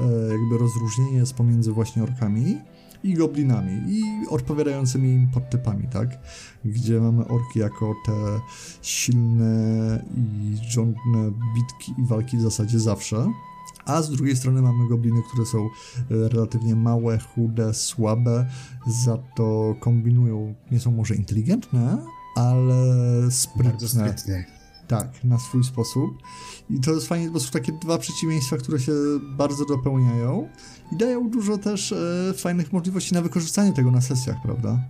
e, 0.00 0.32
jakby 0.32 0.58
rozróżnienie 0.58 1.16
jest 1.16 1.34
pomiędzy 1.34 1.72
właśnie 1.72 2.02
orkami 2.02 2.58
i 3.04 3.14
goblinami 3.14 3.72
i 3.88 4.02
odpowiadającymi 4.28 5.08
im 5.08 5.28
podtypami, 5.28 5.88
tak? 5.88 6.18
Gdzie 6.64 7.00
mamy 7.00 7.28
orki 7.28 7.58
jako 7.58 7.94
te 8.06 8.12
silne 8.82 10.04
i 10.16 10.56
rządne 10.70 11.30
bitki 11.54 11.94
i 11.98 12.06
walki 12.06 12.36
w 12.36 12.42
zasadzie 12.42 12.78
zawsze, 12.78 13.32
a 13.84 14.02
z 14.02 14.10
drugiej 14.10 14.36
strony 14.36 14.62
mamy 14.62 14.88
gobliny, 14.88 15.22
które 15.28 15.46
są 15.46 15.58
e, 15.58 15.68
relatywnie 16.28 16.76
małe, 16.76 17.18
chude, 17.18 17.74
słabe, 17.74 18.46
za 19.04 19.18
to 19.36 19.74
kombinują, 19.80 20.54
nie 20.70 20.80
są 20.80 20.90
może 20.90 21.14
inteligentne, 21.14 21.98
ale 22.36 22.84
sprytne. 23.30 23.70
Bardzo 23.70 23.88
sprytne. 23.88 24.57
Tak, 24.88 25.24
na 25.24 25.38
swój 25.38 25.64
sposób. 25.64 26.10
I 26.70 26.80
to 26.80 26.92
jest 26.92 27.08
fajnie, 27.08 27.30
bo 27.30 27.40
są 27.40 27.50
takie 27.50 27.72
dwa 27.72 27.98
przeciwieństwa, 27.98 28.56
które 28.56 28.80
się 28.80 28.92
bardzo 29.22 29.64
dopełniają 29.64 30.48
i 30.92 30.96
dają 30.96 31.30
dużo 31.30 31.58
też 31.58 31.92
e, 31.92 32.34
fajnych 32.36 32.72
możliwości 32.72 33.14
na 33.14 33.22
wykorzystanie 33.22 33.72
tego 33.72 33.90
na 33.90 34.00
sesjach, 34.00 34.36
prawda? 34.42 34.80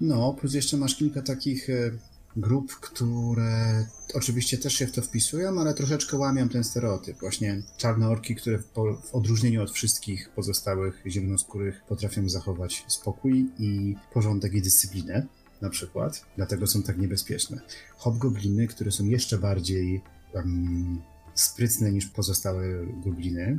No, 0.00 0.34
plus 0.34 0.54
jeszcze 0.54 0.76
masz 0.76 0.96
kilka 0.96 1.22
takich 1.22 1.70
e, 1.70 1.90
grup, 2.36 2.72
które 2.72 3.86
oczywiście 4.14 4.58
też 4.58 4.74
się 4.74 4.86
w 4.86 4.92
to 4.92 5.02
wpisują, 5.02 5.60
ale 5.60 5.74
troszeczkę 5.74 6.16
łamią 6.16 6.48
ten 6.48 6.64
stereotyp. 6.64 7.20
Właśnie 7.20 7.62
czarne 7.76 8.08
orki, 8.08 8.34
które 8.34 8.58
w, 8.58 8.64
w 9.04 9.14
odróżnieniu 9.14 9.62
od 9.62 9.70
wszystkich 9.70 10.30
pozostałych 10.36 11.02
zielonoskórych 11.06 11.82
potrafią 11.88 12.28
zachować 12.28 12.84
spokój 12.88 13.46
i 13.58 13.96
porządek 14.12 14.54
i 14.54 14.62
dyscyplinę. 14.62 15.26
Na 15.60 15.70
przykład, 15.70 16.26
dlatego 16.36 16.66
są 16.66 16.82
tak 16.82 16.98
niebezpieczne. 16.98 17.60
Hobgobliny, 17.96 18.66
które 18.66 18.90
są 18.90 19.04
jeszcze 19.04 19.38
bardziej 19.38 20.02
um, 20.34 21.00
sprytne 21.34 21.92
niż 21.92 22.06
pozostałe 22.06 22.86
gobliny. 23.04 23.58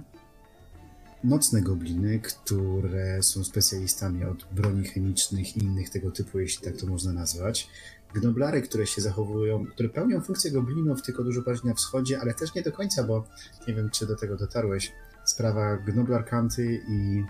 Nocne 1.24 1.62
gobliny, 1.62 2.20
które 2.20 3.24
są 3.24 3.44
specjalistami 3.44 4.24
od 4.24 4.48
broni 4.52 4.86
chemicznych 4.86 5.58
i 5.58 5.64
innych 5.64 5.90
tego 5.90 6.12
typu, 6.12 6.40
jeśli 6.40 6.66
tak 6.66 6.78
to 6.78 6.88
można 6.88 7.14
nazwać. 7.14 7.70
Gnoblary, 8.14 8.62
które 8.62 8.88
się 8.88 9.02
zachowują, 9.02 9.66
które 9.66 9.90
pełnią 9.90 10.22
funkcję 10.22 10.52
goblinów, 10.52 11.02
tylko 11.02 11.24
dużo 11.24 11.42
bardziej 11.42 11.66
na 11.66 11.74
wschodzie, 11.74 12.22
ale 12.22 12.34
też 12.34 12.56
nie 12.56 12.62
do 12.62 12.72
końca, 12.72 13.04
bo 13.04 13.28
nie 13.68 13.74
wiem, 13.74 13.90
czy 13.90 14.08
do 14.08 14.16
tego 14.16 14.38
dotarłeś. 14.38 14.92
Sprawa 15.26 15.78
Gnoblar 15.78 16.26
Kanty 16.26 16.82
i 16.88 17.24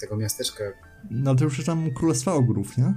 tego 0.00 0.16
miasteczka. 0.16 0.64
No 1.10 1.34
to 1.34 1.44
już 1.44 1.64
tam 1.64 1.90
Królestwa 1.90 2.32
Ogrów, 2.32 2.78
nie? 2.78 2.94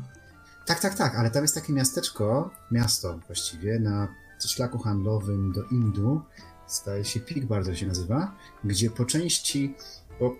Tak, 0.65 0.79
tak, 0.79 0.95
tak, 0.95 1.15
ale 1.15 1.31
tam 1.31 1.41
jest 1.41 1.55
takie 1.55 1.73
miasteczko, 1.73 2.49
miasto 2.71 3.19
właściwie, 3.27 3.79
na 3.79 4.07
szlaku 4.47 4.79
handlowym 4.79 5.51
do 5.51 5.63
Indu, 5.63 6.21
staje 6.67 7.05
się 7.05 7.19
Pig 7.19 7.45
bardzo 7.45 7.75
się 7.75 7.87
nazywa, 7.87 8.35
gdzie 8.63 8.89
po 8.89 9.05
części, 9.05 9.75
bo 10.19 10.35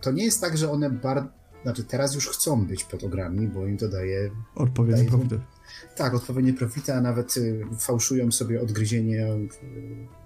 to 0.00 0.12
nie 0.12 0.24
jest 0.24 0.40
tak, 0.40 0.56
że 0.56 0.70
one 0.70 0.90
bardzo, 0.90 1.28
znaczy 1.62 1.84
teraz 1.84 2.14
już 2.14 2.28
chcą 2.28 2.66
być 2.66 2.84
pod 2.84 3.04
ogrami, 3.04 3.48
bo 3.48 3.66
im 3.66 3.78
to 3.78 3.88
daje... 3.88 4.30
Odpowiednie 4.54 5.04
profity. 5.04 5.40
Tak, 5.96 6.14
odpowiednie 6.14 6.52
profity, 6.52 6.94
a 6.94 7.00
nawet 7.00 7.36
y, 7.36 7.66
fałszują 7.78 8.32
sobie 8.32 8.62
odgryzienie 8.62 9.26
y, 9.26 9.48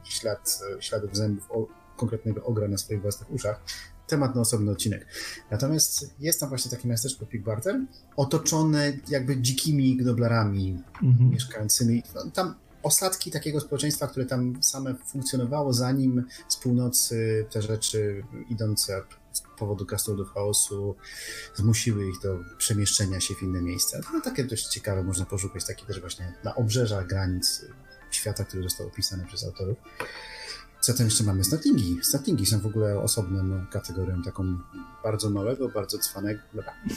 ślad, 0.05 0.61
śladów 0.81 1.17
zębów 1.17 1.49
konkretnego 1.97 2.45
ogra 2.45 2.69
na 2.69 2.79
swoich 2.79 3.03
własnych 3.03 3.31
uszach. 3.31 3.61
Temat 4.07 4.35
na 4.35 4.41
osobny 4.41 4.71
odcinek. 4.71 5.07
Natomiast 5.51 6.15
jest 6.19 6.41
tam 6.41 6.49
właśnie 6.49 6.71
takie 6.71 6.89
miasteczko 6.89 7.27
Pigbarter, 7.27 7.81
otoczone 8.17 8.93
jakby 9.09 9.41
dzikimi 9.41 9.97
gnoblarami 9.97 10.83
mhm. 11.03 11.31
mieszkającymi. 11.31 12.03
No, 12.15 12.31
tam 12.31 12.55
osadki 12.83 13.31
takiego 13.31 13.61
społeczeństwa, 13.61 14.07
które 14.07 14.27
tam 14.27 14.63
same 14.63 14.95
funkcjonowało, 14.95 15.73
zanim 15.73 16.25
z 16.49 16.57
północy 16.57 17.47
te 17.51 17.63
rzeczy 17.63 18.25
idące 18.49 19.03
z 19.33 19.43
powodu 19.59 19.87
krasnoludów 19.87 20.35
chaosu 20.35 20.97
zmusiły 21.55 22.09
ich 22.09 22.21
do 22.23 22.39
przemieszczenia 22.59 23.21
się 23.21 23.35
w 23.35 23.43
inne 23.43 23.63
miejsca. 23.63 24.01
No 24.13 24.21
takie 24.21 24.45
dość 24.45 24.67
ciekawe, 24.67 25.03
można 25.03 25.27
poszukać 25.27 25.67
takie 25.67 25.87
też 25.87 26.01
właśnie 26.01 26.33
na 26.45 26.55
obrzeżach 26.55 27.07
granic 27.07 27.65
świata, 28.11 28.45
który 28.45 28.63
został 28.63 28.87
opisany 28.87 29.27
przez 29.27 29.45
autorów. 29.45 29.79
Co 30.87 30.95
tam 30.95 31.07
jeszcze 31.07 31.25
mamy? 31.25 31.45
Statlingi. 31.45 31.99
Statlingi 32.03 32.47
są 32.47 32.61
w 32.61 32.67
ogóle 32.67 33.01
osobną 33.01 33.67
kategorią, 33.71 34.23
taką 34.23 34.59
bardzo 35.03 35.31
małego, 35.31 35.69
bardzo 35.69 35.99
cwanego, 35.99 36.41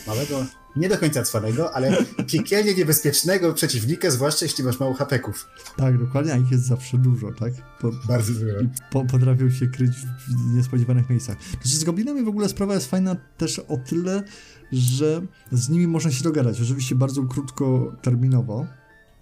małego, 0.08 0.46
nie 0.76 0.90
do 0.90 0.98
końca 0.98 1.24
cwanego, 1.24 1.76
ale 1.76 1.98
piekielnie 2.32 2.76
niebezpiecznego 2.76 3.54
przeciwnika, 3.54 4.12
zwłaszcza 4.12 4.46
jeśli 4.46 4.64
masz 4.64 4.80
mało 4.80 4.94
hapeków. 4.94 5.48
Tak, 5.78 5.98
dokładnie, 5.98 6.34
a 6.34 6.38
ich 6.38 6.52
jest 6.52 6.66
zawsze 6.66 6.98
dużo, 6.98 7.32
tak? 7.40 7.54
Po, 7.82 7.92
bardzo 8.08 8.34
dużo. 8.34 8.46
Po, 8.92 9.06
potrafią 9.06 9.50
się 9.50 9.68
kryć 9.68 9.92
w 10.28 10.56
niespodziewanych 10.56 11.10
miejscach. 11.10 11.38
Znaczy 11.52 11.78
z 11.78 11.84
goblinami 11.84 12.24
w 12.24 12.30
ogóle 12.30 12.50
sprawa 12.50 12.74
jest 12.74 12.90
fajna 12.90 13.16
też 13.38 13.60
o 13.60 13.78
tyle, 13.78 14.24
że 14.72 15.22
z 15.52 15.70
nimi 15.70 15.88
można 15.88 16.12
się 16.12 16.24
dogadać. 16.24 16.62
Oczywiście 16.62 16.96
bardzo 16.96 17.24
krótkoterminowo, 17.24 18.68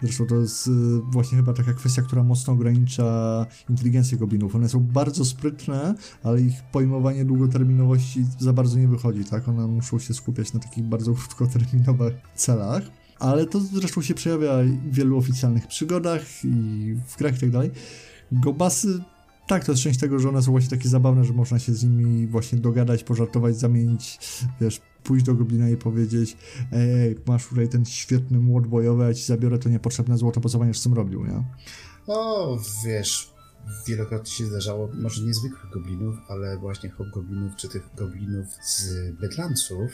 Zresztą 0.02 0.26
to 0.26 0.36
jest 0.36 0.66
y, 0.66 0.70
właśnie 1.10 1.36
chyba 1.36 1.52
taka 1.52 1.74
kwestia, 1.74 2.02
która 2.02 2.22
mocno 2.22 2.52
ogranicza 2.52 3.46
inteligencję 3.70 4.18
goblinów. 4.18 4.54
One 4.54 4.68
są 4.68 4.80
bardzo 4.80 5.24
sprytne, 5.24 5.94
ale 6.22 6.40
ich 6.40 6.62
pojmowanie 6.72 7.24
długoterminowości 7.24 8.24
za 8.38 8.52
bardzo 8.52 8.78
nie 8.78 8.88
wychodzi, 8.88 9.24
tak? 9.24 9.48
One 9.48 9.66
muszą 9.66 9.98
się 9.98 10.14
skupiać 10.14 10.52
na 10.52 10.60
takich 10.60 10.84
bardzo 10.84 11.14
krótkoterminowych 11.14 12.14
celach. 12.34 12.82
Ale 13.18 13.46
to 13.46 13.60
zresztą 13.60 14.02
się 14.02 14.14
przejawia 14.14 14.52
w 14.90 14.94
wielu 14.94 15.18
oficjalnych 15.18 15.66
przygodach 15.66 16.22
i 16.44 16.94
w 17.06 17.16
grach 17.16 17.36
i 17.36 17.40
tak 17.40 17.50
dalej. 17.50 17.70
Gobasy 18.32 19.00
tak, 19.48 19.64
to 19.64 19.72
jest 19.72 19.82
część 19.82 20.00
tego, 20.00 20.18
że 20.18 20.28
one 20.28 20.42
są 20.42 20.50
właśnie 20.50 20.70
takie 20.70 20.88
zabawne, 20.88 21.24
że 21.24 21.32
można 21.32 21.58
się 21.58 21.74
z 21.74 21.84
nimi 21.84 22.26
właśnie 22.26 22.58
dogadać, 22.58 23.04
pożartować, 23.04 23.56
zamienić, 23.56 24.18
wiesz, 24.60 24.80
pójść 25.04 25.24
do 25.24 25.34
Goblina 25.34 25.68
i 25.68 25.76
powiedzieć 25.76 26.36
ej, 26.72 27.16
masz 27.26 27.46
tutaj 27.46 27.68
ten 27.68 27.84
świetny 27.84 28.38
młot 28.38 28.66
bojowy, 28.66 29.04
ja 29.04 29.14
ci 29.14 29.24
zabiorę 29.24 29.58
to 29.58 29.68
niepotrzebne 29.68 30.18
złoto, 30.18 30.40
bo 30.40 30.48
co 30.48 30.58
będziesz 30.58 30.86
robił, 30.86 31.24
nie? 31.24 31.44
O, 32.06 32.58
wiesz, 32.84 33.34
wielokrotnie 33.86 34.32
się 34.32 34.46
zdarzało, 34.46 34.90
może 34.94 35.22
niezwykłych 35.22 35.70
goblinów, 35.72 36.16
ale 36.28 36.58
właśnie 36.58 36.90
hobgoblinów, 36.90 37.56
czy 37.56 37.68
tych 37.68 37.88
goblinów 37.96 38.46
z 38.62 39.10
Bedlandsów, 39.20 39.90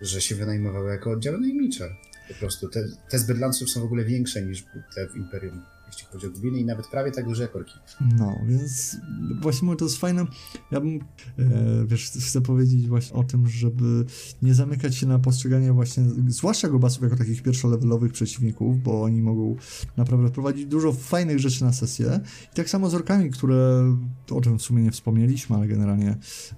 że 0.00 0.20
się 0.20 0.34
wynajmowały 0.34 0.90
jako 0.90 1.10
oddziały 1.10 1.38
najemnicze. 1.38 1.96
Po 2.28 2.34
prostu 2.34 2.68
te, 2.68 2.84
te 3.10 3.18
z 3.18 3.26
Bedlandsów 3.26 3.70
są 3.70 3.80
w 3.80 3.84
ogóle 3.84 4.04
większe 4.04 4.42
niż 4.42 4.64
te 4.94 5.08
w 5.08 5.16
Imperium 5.16 5.62
jeśli 5.86 6.06
chodzi 6.06 6.26
o 6.26 6.30
gliny 6.30 6.58
i 6.58 6.64
nawet 6.64 6.86
prawie 6.86 7.12
tak 7.12 7.24
duże 7.24 7.42
jak 7.42 7.56
orki. 7.56 7.74
No, 8.18 8.38
więc 8.48 8.96
właśnie 9.42 9.76
to 9.76 9.84
jest 9.84 9.96
fajne. 9.96 10.26
Ja 10.70 10.80
bym, 10.80 11.00
e, 11.38 11.86
wiesz, 11.86 12.10
chcę 12.10 12.40
powiedzieć 12.40 12.88
właśnie 12.88 13.16
o 13.16 13.24
tym, 13.24 13.48
żeby 13.48 14.04
nie 14.42 14.54
zamykać 14.54 14.96
się 14.96 15.06
na 15.06 15.18
postrzeganie 15.18 15.72
właśnie, 15.72 16.04
zwłaszcza 16.28 16.68
gobasów 16.68 17.02
jako 17.02 17.16
takich 17.16 17.42
pierwszolevelowych 17.42 18.12
przeciwników, 18.12 18.82
bo 18.82 19.02
oni 19.02 19.22
mogą 19.22 19.56
naprawdę 19.96 20.28
wprowadzić 20.28 20.66
dużo 20.66 20.92
fajnych 20.92 21.38
rzeczy 21.38 21.64
na 21.64 21.72
sesję. 21.72 22.20
I 22.52 22.56
tak 22.56 22.70
samo 22.70 22.90
z 22.90 22.94
orkami, 22.94 23.30
które, 23.30 23.96
o 24.30 24.40
czym 24.40 24.58
w 24.58 24.62
sumie 24.62 24.82
nie 24.82 24.90
wspomnieliśmy, 24.90 25.56
ale 25.56 25.68
generalnie 25.68 26.16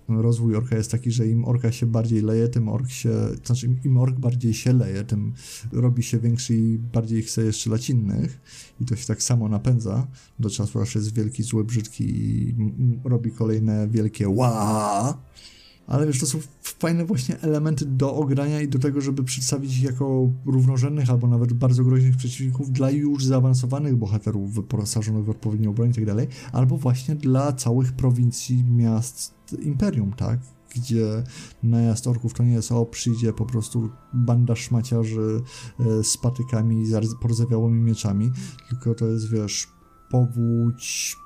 rozwój 0.09 0.57
orka 0.57 0.77
jest 0.77 0.91
taki, 0.91 1.11
że 1.11 1.27
im 1.27 1.45
orka 1.45 1.73
się 1.73 1.87
bardziej 1.87 2.23
leje, 2.23 2.49
tym 2.49 2.69
ork 2.69 2.91
się, 2.91 3.13
znaczy 3.45 3.69
im 3.85 3.99
ork 3.99 4.19
bardziej 4.19 4.55
się 4.55 4.73
leje, 4.73 5.05
tym 5.05 5.35
robi 5.73 6.03
się 6.03 6.19
większy 6.19 6.55
i 6.55 6.79
bardziej 6.79 7.23
chce 7.23 7.43
jeszcze 7.43 7.71
innych. 7.89 8.41
I 8.81 8.85
to 8.85 8.97
się 8.97 9.07
tak 9.07 9.18
samo 9.23 9.49
napędza 9.49 10.07
do 10.39 10.51
czasu, 10.51 10.81
aż 10.81 10.95
jest 10.95 11.15
wielki, 11.15 11.43
zły, 11.43 11.65
brzydki 11.65 12.05
i 12.05 12.55
robi 13.05 13.31
kolejne 13.31 13.89
wielkie 13.89 14.29
ła. 14.29 15.19
Ale 15.87 16.07
wiesz, 16.07 16.21
to 16.21 16.27
są 16.27 16.39
fajne 16.63 17.05
właśnie 17.05 17.41
elementy 17.41 17.87
do 17.87 18.15
ogrania 18.15 18.61
i 18.61 18.69
do 18.69 18.79
tego, 18.79 19.01
żeby 19.01 19.25
przedstawić 19.25 19.77
ich 19.77 19.83
jako 19.83 20.29
równorzędnych 20.47 21.11
albo 21.11 21.27
nawet 21.27 21.53
bardzo 21.53 21.85
groźnych 21.85 22.17
przeciwników 22.17 22.73
dla 22.73 22.91
już 22.91 23.25
zaawansowanych 23.25 23.97
bohaterów 23.97 24.55
wyposażonych 24.55 25.25
w 25.25 25.31
odpowiednią 25.31 25.73
broń 25.73 25.91
i 25.91 25.95
tak 25.95 26.07
dalej, 26.07 26.29
albo 26.53 26.77
właśnie 26.77 27.15
dla 27.15 27.53
całych 27.53 27.93
prowincji, 27.93 28.65
miast 28.65 29.35
Imperium, 29.63 30.13
tak? 30.13 30.41
Gdzie 30.81 31.25
najazd 31.63 32.07
orków 32.07 32.35
to 32.35 32.43
nie 32.43 32.53
jest 32.53 32.73
o, 32.73 32.87
przyjdzie 32.87 33.33
po 33.33 33.47
prostu 33.47 33.91
banda 34.15 34.57
szmaciarzy 34.57 35.41
e, 35.81 36.05
z 36.05 36.17
patykami, 36.17 36.87
z 36.87 37.15
porzewiałymi 37.23 37.81
mieczami, 37.81 38.31
tylko 38.69 38.95
to 38.95 39.07
jest, 39.07 39.31
wiesz, 39.31 39.69
powódź, 40.11 41.17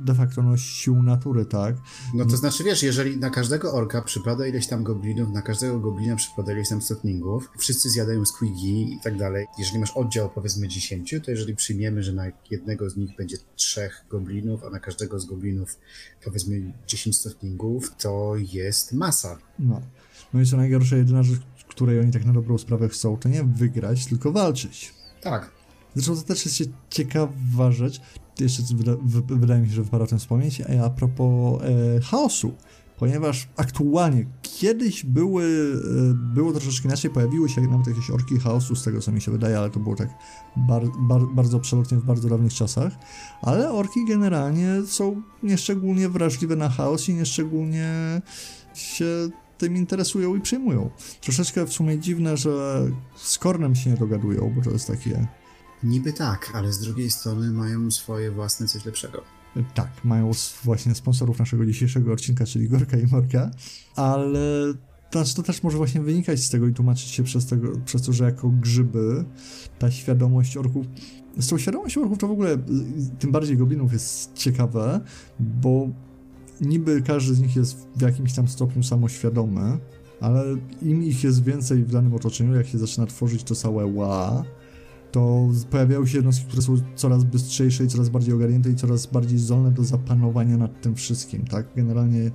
de 0.00 0.14
facto 0.14 0.42
no, 0.42 0.56
sił 0.56 1.02
natury, 1.02 1.46
tak? 1.46 1.76
No 2.14 2.24
to 2.24 2.36
znaczy, 2.36 2.64
wiesz, 2.64 2.82
jeżeli 2.82 3.18
na 3.18 3.30
każdego 3.30 3.72
orka 3.72 4.02
przypada 4.02 4.46
ileś 4.46 4.66
tam 4.66 4.84
goblinów, 4.84 5.32
na 5.32 5.42
każdego 5.42 5.80
goblina 5.80 6.16
przypada 6.16 6.52
ileś 6.52 6.68
tam 6.68 6.82
stotningów, 6.82 7.50
wszyscy 7.58 7.90
zjadają 7.90 8.24
squigi 8.24 8.92
i 8.92 9.00
tak 9.04 9.16
dalej. 9.16 9.46
Jeżeli 9.58 9.78
masz 9.78 9.90
oddział 9.90 10.30
powiedzmy 10.30 10.68
10, 10.68 11.14
to 11.24 11.30
jeżeli 11.30 11.56
przyjmiemy, 11.56 12.02
że 12.02 12.12
na 12.12 12.24
jednego 12.50 12.90
z 12.90 12.96
nich 12.96 13.16
będzie 13.16 13.36
trzech 13.56 14.04
goblinów, 14.10 14.64
a 14.64 14.70
na 14.70 14.80
każdego 14.80 15.20
z 15.20 15.26
goblinów 15.26 15.78
powiedzmy 16.24 16.72
10 16.86 17.16
stotlingów, 17.16 17.96
to 17.96 18.34
jest 18.52 18.92
masa. 18.92 19.38
No. 19.58 19.82
No 20.34 20.40
i 20.40 20.46
co 20.46 20.56
najgorsze, 20.56 20.98
jedyna 20.98 21.22
rzecz, 21.22 21.40
której 21.68 22.00
oni 22.00 22.12
tak 22.12 22.24
na 22.24 22.32
dobrą 22.32 22.58
sprawę 22.58 22.88
chcą, 22.88 23.16
to 23.16 23.28
nie 23.28 23.44
wygrać, 23.44 24.06
tylko 24.06 24.32
walczyć. 24.32 24.94
Tak. 25.20 25.50
Zresztą 25.94 26.16
to 26.16 26.22
też 26.22 26.44
jest 26.44 26.70
ciekawa 26.90 27.72
rzecz, 27.72 28.00
jeszcze 28.44 28.62
wydaje 29.26 29.60
mi 29.60 29.68
się, 29.68 29.74
że 29.74 29.82
wypada 29.82 30.04
o 30.04 30.06
tym 30.06 30.18
wspomnieć, 30.18 30.62
a 30.84 30.90
propos 30.90 31.62
e, 31.62 32.00
chaosu, 32.00 32.52
ponieważ 32.98 33.48
aktualnie 33.56 34.26
kiedyś 34.42 35.04
były, 35.04 35.44
e, 35.44 36.34
było 36.34 36.52
troszeczkę 36.52 36.88
inaczej, 36.88 37.10
pojawiły 37.10 37.48
się 37.48 37.60
nawet 37.60 37.86
jakieś 37.86 38.10
orki 38.10 38.38
chaosu, 38.38 38.76
z 38.76 38.84
tego 38.84 39.00
co 39.00 39.12
mi 39.12 39.20
się 39.20 39.32
wydaje, 39.32 39.58
ale 39.58 39.70
to 39.70 39.80
było 39.80 39.96
tak 39.96 40.08
bar, 40.56 40.82
bar, 40.98 41.22
bardzo 41.34 41.60
przelotnie 41.60 41.98
w 41.98 42.04
bardzo 42.04 42.28
dawnych 42.28 42.54
czasach, 42.54 42.92
ale 43.42 43.72
orki 43.72 44.06
generalnie 44.08 44.82
są 44.86 45.22
nieszczególnie 45.42 46.08
wrażliwe 46.08 46.56
na 46.56 46.68
chaos 46.68 47.08
i 47.08 47.14
nieszczególnie 47.14 48.22
się 48.74 49.30
tym 49.58 49.76
interesują 49.76 50.36
i 50.36 50.40
przyjmują. 50.40 50.90
Troszeczkę 51.20 51.66
w 51.66 51.72
sumie 51.72 51.98
dziwne, 51.98 52.36
że 52.36 52.82
z 53.16 53.38
Kornem 53.38 53.74
się 53.74 53.90
nie 53.90 53.96
dogadują, 53.96 54.52
bo 54.56 54.62
to 54.62 54.70
jest 54.70 54.86
takie 54.86 55.26
Niby 55.82 56.12
tak, 56.12 56.50
ale 56.54 56.72
z 56.72 56.78
drugiej 56.78 57.10
strony 57.10 57.50
mają 57.50 57.90
swoje 57.90 58.30
własne 58.30 58.66
coś 58.66 58.84
lepszego. 58.84 59.22
Tak, 59.74 60.04
mają 60.04 60.30
właśnie 60.64 60.94
sponsorów 60.94 61.38
naszego 61.38 61.66
dzisiejszego 61.66 62.12
odcinka, 62.12 62.46
czyli 62.46 62.68
Gorka 62.68 62.96
i 62.96 63.06
Morka, 63.06 63.50
ale 63.96 64.74
to, 65.10 65.24
to 65.36 65.42
też 65.42 65.62
może 65.62 65.76
właśnie 65.76 66.00
wynikać 66.00 66.40
z 66.40 66.50
tego 66.50 66.66
i 66.66 66.74
tłumaczyć 66.74 67.08
się 67.08 67.22
przez, 67.22 67.46
tego, 67.46 67.72
przez 67.84 68.02
to, 68.02 68.12
że 68.12 68.24
jako 68.24 68.48
grzyby 68.48 69.24
ta 69.78 69.90
świadomość 69.90 70.56
orków 70.56 70.86
z 71.38 71.48
tą 71.48 71.58
świadomością 71.58 72.02
orków 72.02 72.18
to 72.18 72.28
w 72.28 72.30
ogóle 72.30 72.58
tym 73.18 73.32
bardziej 73.32 73.56
goblinów 73.56 73.92
jest 73.92 74.34
ciekawe, 74.34 75.00
bo 75.40 75.88
niby 76.60 77.02
każdy 77.02 77.34
z 77.34 77.40
nich 77.40 77.56
jest 77.56 77.88
w 77.96 78.02
jakimś 78.02 78.32
tam 78.32 78.48
stopniu 78.48 78.82
samoświadomy, 78.82 79.78
ale 80.20 80.44
im 80.82 81.02
ich 81.02 81.24
jest 81.24 81.44
więcej 81.44 81.84
w 81.84 81.92
danym 81.92 82.14
otoczeniu, 82.14 82.54
jak 82.54 82.66
się 82.66 82.78
zaczyna 82.78 83.06
tworzyć 83.06 83.42
to 83.42 83.54
całe 83.54 83.86
ła, 83.86 84.44
to 85.12 85.48
pojawiają 85.70 86.06
się 86.06 86.18
jednostki, 86.18 86.46
które 86.46 86.62
są 86.62 86.76
coraz 86.96 87.24
bystrzejsze 87.24 87.84
i 87.84 87.88
coraz 87.88 88.08
bardziej 88.08 88.34
ogarnięte 88.34 88.70
i 88.70 88.74
coraz 88.74 89.06
bardziej 89.06 89.38
zdolne 89.38 89.70
do 89.70 89.84
zapanowania 89.84 90.56
nad 90.56 90.80
tym 90.80 90.94
wszystkim, 90.94 91.46
tak? 91.46 91.66
Generalnie 91.76 92.30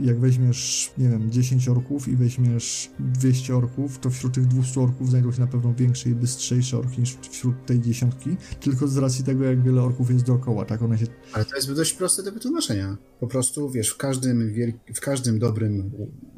jak 0.00 0.20
weźmiesz, 0.20 0.92
nie 0.98 1.08
wiem, 1.08 1.30
10 1.30 1.68
orków 1.68 2.08
i 2.08 2.16
weźmiesz 2.16 2.90
200 2.98 3.56
orków, 3.56 3.98
to 3.98 4.10
wśród 4.10 4.34
tych 4.34 4.46
200 4.46 4.80
orków 4.80 5.10
znajdą 5.10 5.32
się 5.32 5.40
na 5.40 5.46
pewno 5.46 5.74
większe 5.74 6.10
i 6.10 6.14
bystrzejsze 6.14 6.78
orki 6.78 7.00
niż 7.00 7.16
wśród 7.30 7.66
tej 7.66 7.80
dziesiątki, 7.80 8.36
tylko 8.60 8.88
z 8.88 8.96
racji 8.96 9.24
tego, 9.24 9.44
jak 9.44 9.62
wiele 9.62 9.82
orków 9.82 10.10
jest 10.10 10.24
dookoła, 10.24 10.64
tak? 10.64 10.82
One 10.82 10.98
się... 10.98 11.06
Ale 11.32 11.44
to 11.44 11.56
jest 11.56 11.72
dość 11.72 11.92
proste 11.92 12.22
do 12.22 12.32
wytłumaczenia. 12.32 12.96
Po 13.20 13.26
prostu, 13.26 13.70
wiesz, 13.70 13.88
w 13.88 13.96
każdym, 13.96 14.54
w 14.94 15.00
każdym 15.00 15.38
dobrym 15.38 15.90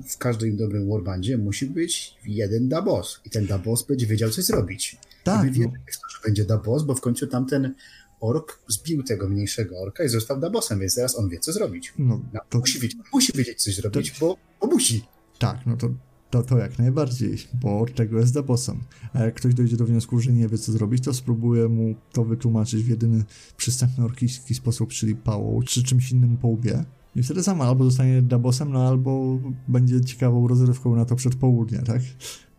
w 0.08 0.18
każdym 0.18 0.56
dobrym 0.56 0.88
warbandzie 0.88 1.38
musi 1.38 1.66
być 1.66 2.14
jeden 2.24 2.68
da 2.68 2.82
boss 2.82 3.20
i 3.24 3.30
ten 3.30 3.46
da 3.46 3.58
boss 3.58 3.86
będzie 3.86 4.06
wiedział, 4.06 4.30
coś 4.30 4.44
zrobić. 4.44 4.96
Tak. 5.24 5.56
I 5.56 5.60
no. 5.60 5.68
że 5.86 6.18
będzie 6.24 6.44
da 6.44 6.58
boss, 6.58 6.82
bo 6.82 6.94
w 6.94 7.00
końcu 7.00 7.26
tamten 7.26 7.74
ork 8.22 8.58
zbił 8.68 9.02
tego 9.02 9.28
mniejszego 9.28 9.80
orka 9.80 10.04
i 10.04 10.08
został 10.08 10.40
dabosem, 10.40 10.80
więc 10.80 10.94
teraz 10.94 11.18
on 11.18 11.28
wie, 11.28 11.38
co 11.38 11.52
zrobić. 11.52 11.94
No, 11.98 12.20
no 12.32 12.40
to... 12.48 12.58
musi, 12.58 12.78
wiedzieć, 12.78 12.98
musi 13.12 13.32
wiedzieć 13.32 13.62
coś 13.62 13.76
zrobić, 13.76 14.12
to... 14.12 14.26
bo, 14.26 14.36
bo 14.60 14.66
musi. 14.66 15.04
Tak, 15.38 15.66
no 15.66 15.76
to, 15.76 15.90
to, 16.30 16.42
to 16.42 16.58
jak 16.58 16.78
najbardziej, 16.78 17.38
bo 17.54 17.80
od 17.80 17.94
tego 17.94 18.18
jest 18.18 18.34
dabosem. 18.34 18.80
A 19.12 19.24
jak 19.24 19.34
ktoś 19.34 19.54
dojdzie 19.54 19.76
do 19.76 19.84
wniosku, 19.84 20.20
że 20.20 20.32
nie 20.32 20.48
wie, 20.48 20.58
co 20.58 20.72
zrobić, 20.72 21.04
to 21.04 21.14
spróbuję 21.14 21.68
mu 21.68 21.94
to 22.12 22.24
wytłumaczyć 22.24 22.82
w 22.82 22.88
jedyny 22.88 23.24
przystępny 23.56 24.04
orkijski 24.04 24.54
sposób, 24.54 24.90
czyli 24.90 25.14
pałą, 25.14 25.62
czy 25.62 25.82
czymś 25.82 26.12
innym 26.12 26.36
po 26.36 26.48
łbie. 26.48 26.84
I 27.16 27.22
wtedy 27.22 27.42
sama 27.42 27.64
albo 27.64 27.84
zostanie 27.84 28.22
dabosem, 28.22 28.72
no 28.72 28.88
albo 28.88 29.38
będzie 29.68 30.00
ciekawą 30.00 30.48
rozrywką 30.48 30.96
na 30.96 31.04
to 31.04 31.16
przedpołudnie, 31.16 31.78
tak? 31.78 32.02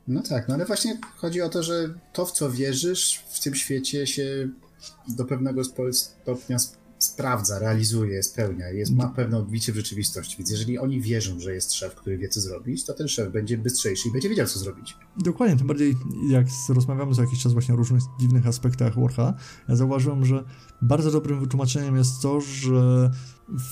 No 0.07 0.21
tak, 0.21 0.47
no 0.47 0.53
ale 0.53 0.65
właśnie 0.65 0.99
chodzi 1.15 1.41
o 1.41 1.49
to, 1.49 1.63
że 1.63 1.93
to, 2.13 2.25
w 2.25 2.31
co 2.31 2.51
wierzysz, 2.51 3.23
w 3.29 3.43
tym 3.43 3.55
świecie 3.55 4.07
się 4.07 4.49
do 5.07 5.25
pewnego 5.25 5.61
stopnia 5.63 6.57
sprawdza, 7.03 7.59
realizuje, 7.59 8.23
spełnia, 8.23 8.69
jest, 8.69 8.95
ma 8.95 9.07
pewne 9.07 9.37
odbicie 9.37 9.73
w 9.73 9.75
rzeczywistości. 9.75 10.37
Więc 10.37 10.51
jeżeli 10.51 10.79
oni 10.79 11.01
wierzą, 11.01 11.39
że 11.39 11.53
jest 11.53 11.73
szef, 11.73 11.95
który 11.95 12.17
wie, 12.17 12.29
co 12.29 12.41
zrobić, 12.41 12.85
to 12.85 12.93
ten 12.93 13.07
szef 13.07 13.31
będzie 13.31 13.57
bystrzejszy 13.57 14.09
i 14.09 14.11
będzie 14.11 14.29
wiedział, 14.29 14.47
co 14.47 14.59
zrobić. 14.59 14.97
Dokładnie, 15.17 15.57
tym 15.57 15.67
bardziej 15.67 15.95
jak 16.29 16.47
rozmawiamy 16.69 17.13
za 17.13 17.21
jakiś 17.21 17.43
czas 17.43 17.53
właśnie 17.53 17.73
o 17.73 17.77
różnych 17.77 18.01
dziwnych 18.19 18.47
aspektach 18.47 18.99
Warha, 18.99 19.33
ja 19.69 19.75
zauważyłem, 19.75 20.25
że 20.25 20.43
bardzo 20.81 21.11
dobrym 21.11 21.39
wytłumaczeniem 21.39 21.97
jest 21.97 22.21
to, 22.21 22.41
że 22.41 23.11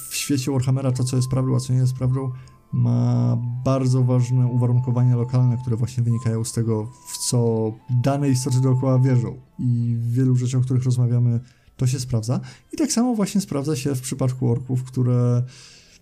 w 0.10 0.16
świecie 0.16 0.52
Warhammera 0.52 0.92
to, 0.92 1.04
co 1.04 1.16
jest 1.16 1.30
prawdą, 1.30 1.56
a 1.56 1.60
co 1.60 1.74
nie 1.74 1.80
jest 1.80 1.94
prawdą, 1.94 2.32
ma 2.74 3.38
bardzo 3.66 4.04
ważne 4.04 4.48
uwarunkowania 4.48 5.16
lokalne, 5.16 5.58
które 5.62 5.76
właśnie 5.76 6.04
wynikają 6.04 6.44
z 6.44 6.54
tego, 6.54 6.92
w 7.08 7.18
co 7.18 7.72
dane 8.04 8.30
istoty 8.30 8.62
dookoła 8.62 9.00
wierzą. 9.00 9.38
I 9.60 9.96
w 9.98 10.12
wielu 10.12 10.36
rzeczach, 10.36 10.62
o 10.62 10.64
których 10.64 10.84
rozmawiamy, 10.84 11.40
to 11.78 11.88
się 11.88 12.00
sprawdza. 12.00 12.40
I 12.74 12.78
tak 12.78 12.92
samo 12.92 13.16
właśnie 13.16 13.42
sprawdza 13.42 13.76
się 13.76 13.96
w 13.96 14.02
przypadku 14.02 14.52
orków, 14.52 14.84
które 14.84 15.44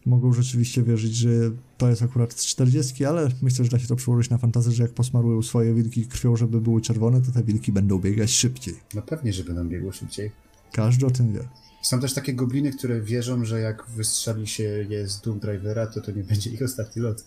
mogą 0.05 0.33
rzeczywiście 0.33 0.83
wierzyć, 0.83 1.15
że 1.15 1.29
to 1.77 1.89
jest 1.89 2.01
akurat 2.01 2.33
z 2.33 2.45
40, 2.45 3.05
ale 3.05 3.29
myślę, 3.41 3.65
że 3.65 3.71
da 3.71 3.79
się 3.79 3.87
to 3.87 3.95
przełożyć 3.95 4.29
na 4.29 4.37
fantazję, 4.37 4.71
że 4.71 4.83
jak 4.83 4.93
posmarują 4.93 5.41
swoje 5.41 5.73
wilki 5.73 6.05
krwią, 6.05 6.35
żeby 6.35 6.61
były 6.61 6.81
czerwone, 6.81 7.21
to 7.21 7.31
te 7.31 7.43
wilki 7.43 7.71
będą 7.71 7.99
biegać 7.99 8.31
szybciej. 8.31 8.73
No 8.95 9.01
pewnie, 9.01 9.33
że 9.33 9.43
będą 9.43 9.67
biegły 9.67 9.93
szybciej. 9.93 10.31
Każdy 10.71 11.05
o 11.05 11.11
tym 11.11 11.33
wie. 11.33 11.47
Są 11.81 11.99
też 11.99 12.13
takie 12.13 12.33
gobliny, 12.33 12.71
które 12.71 13.01
wierzą, 13.01 13.45
że 13.45 13.59
jak 13.59 13.85
wystrzeli 13.89 14.47
się 14.47 14.63
je 14.63 15.07
z 15.07 15.21
Doom 15.21 15.39
Drivera, 15.39 15.87
to 15.87 16.01
to 16.01 16.11
nie 16.11 16.23
będzie 16.23 16.49
ich 16.49 16.61
ostatni 16.61 17.01
lot. 17.01 17.25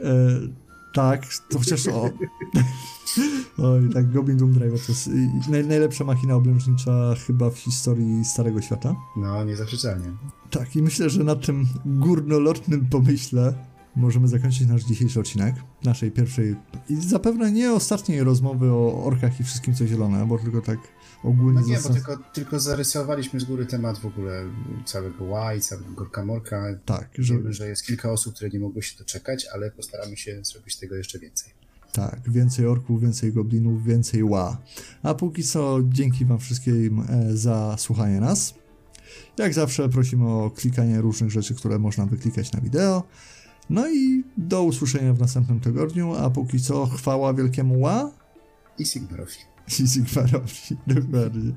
E, 0.00 0.04
tak, 0.94 1.26
to 1.50 1.58
chociaż 1.58 1.88
o. 1.88 2.10
Oj, 3.58 3.90
tak, 3.94 4.12
Goblin 4.12 4.36
Doom 4.36 4.52
Driver 4.52 4.80
to 4.80 4.92
jest 4.92 5.10
naj, 5.50 5.66
najlepsza 5.66 6.04
machina 6.04 6.34
oblężnicza 6.34 7.14
chyba 7.26 7.50
w 7.50 7.58
historii 7.58 8.24
Starego 8.24 8.62
Świata. 8.62 8.94
No, 9.16 9.44
niezaprzeczalnie. 9.44 10.06
Tak, 10.50 10.76
i 10.76 10.82
myślę, 10.82 11.10
że 11.10 11.24
na 11.24 11.36
tym 11.36 11.66
górnolotnym 11.86 12.86
pomyśle 12.86 13.54
możemy 13.96 14.28
zakończyć 14.28 14.68
nasz 14.68 14.84
dzisiejszy 14.84 15.20
odcinek, 15.20 15.54
naszej 15.84 16.10
pierwszej 16.10 16.56
i 16.88 16.96
zapewne 16.96 17.52
nie 17.52 17.72
ostatniej 17.72 18.24
rozmowy 18.24 18.72
o 18.72 19.04
orkach 19.04 19.40
i 19.40 19.44
wszystkim 19.44 19.74
co 19.74 19.86
zielone, 19.86 20.26
bo 20.26 20.38
tylko 20.38 20.60
tak 20.60 20.78
ogólnie... 21.24 21.60
No 21.60 21.66
nie, 21.66 21.80
bo 21.80 21.88
tylko, 21.88 22.16
tylko 22.16 22.60
zarysowaliśmy 22.60 23.40
z 23.40 23.44
góry 23.44 23.66
temat 23.66 23.98
w 23.98 24.06
ogóle 24.06 24.44
całego 24.84 25.24
łaj, 25.24 25.60
całego 25.60 25.92
Gorka 25.92 26.24
Morka. 26.24 26.64
Tak. 26.84 27.10
Że... 27.18 27.34
Wiemy, 27.34 27.52
że 27.52 27.68
jest 27.68 27.86
kilka 27.86 28.10
osób, 28.10 28.34
które 28.34 28.50
nie 28.50 28.58
mogły 28.58 28.82
się 28.82 28.98
doczekać, 28.98 29.46
ale 29.54 29.70
postaramy 29.70 30.16
się 30.16 30.40
zrobić 30.44 30.76
tego 30.76 30.96
jeszcze 30.96 31.18
więcej. 31.18 31.52
Tak, 31.92 32.30
więcej 32.30 32.66
orków, 32.66 33.00
więcej 33.00 33.32
goblinów, 33.32 33.84
więcej 33.84 34.24
ła. 34.24 34.58
A 35.02 35.14
póki 35.14 35.44
co 35.44 35.78
dzięki 35.88 36.24
wam 36.24 36.38
wszystkim 36.38 37.04
e, 37.08 37.36
za 37.36 37.76
słuchanie 37.78 38.20
nas. 38.20 38.54
Jak 39.38 39.54
zawsze 39.54 39.88
prosimy 39.88 40.28
o 40.28 40.50
klikanie 40.50 41.00
różnych 41.00 41.30
rzeczy, 41.30 41.54
które 41.54 41.78
można 41.78 42.06
wyklikać 42.06 42.52
na 42.52 42.60
wideo. 42.60 43.02
No 43.70 43.88
i 43.90 44.24
do 44.36 44.62
usłyszenia 44.62 45.14
w 45.14 45.20
następnym 45.20 45.60
tygodniu, 45.60 46.14
a 46.14 46.30
póki 46.30 46.60
co 46.60 46.86
chwała 46.86 47.34
wielkiemu 47.34 47.80
ła 47.80 48.10
i 48.78 48.86
Sigmarowi. 48.86 49.38
I 49.68 49.88
Sigmarowi, 49.88 50.76
dokładnie. 50.86 51.52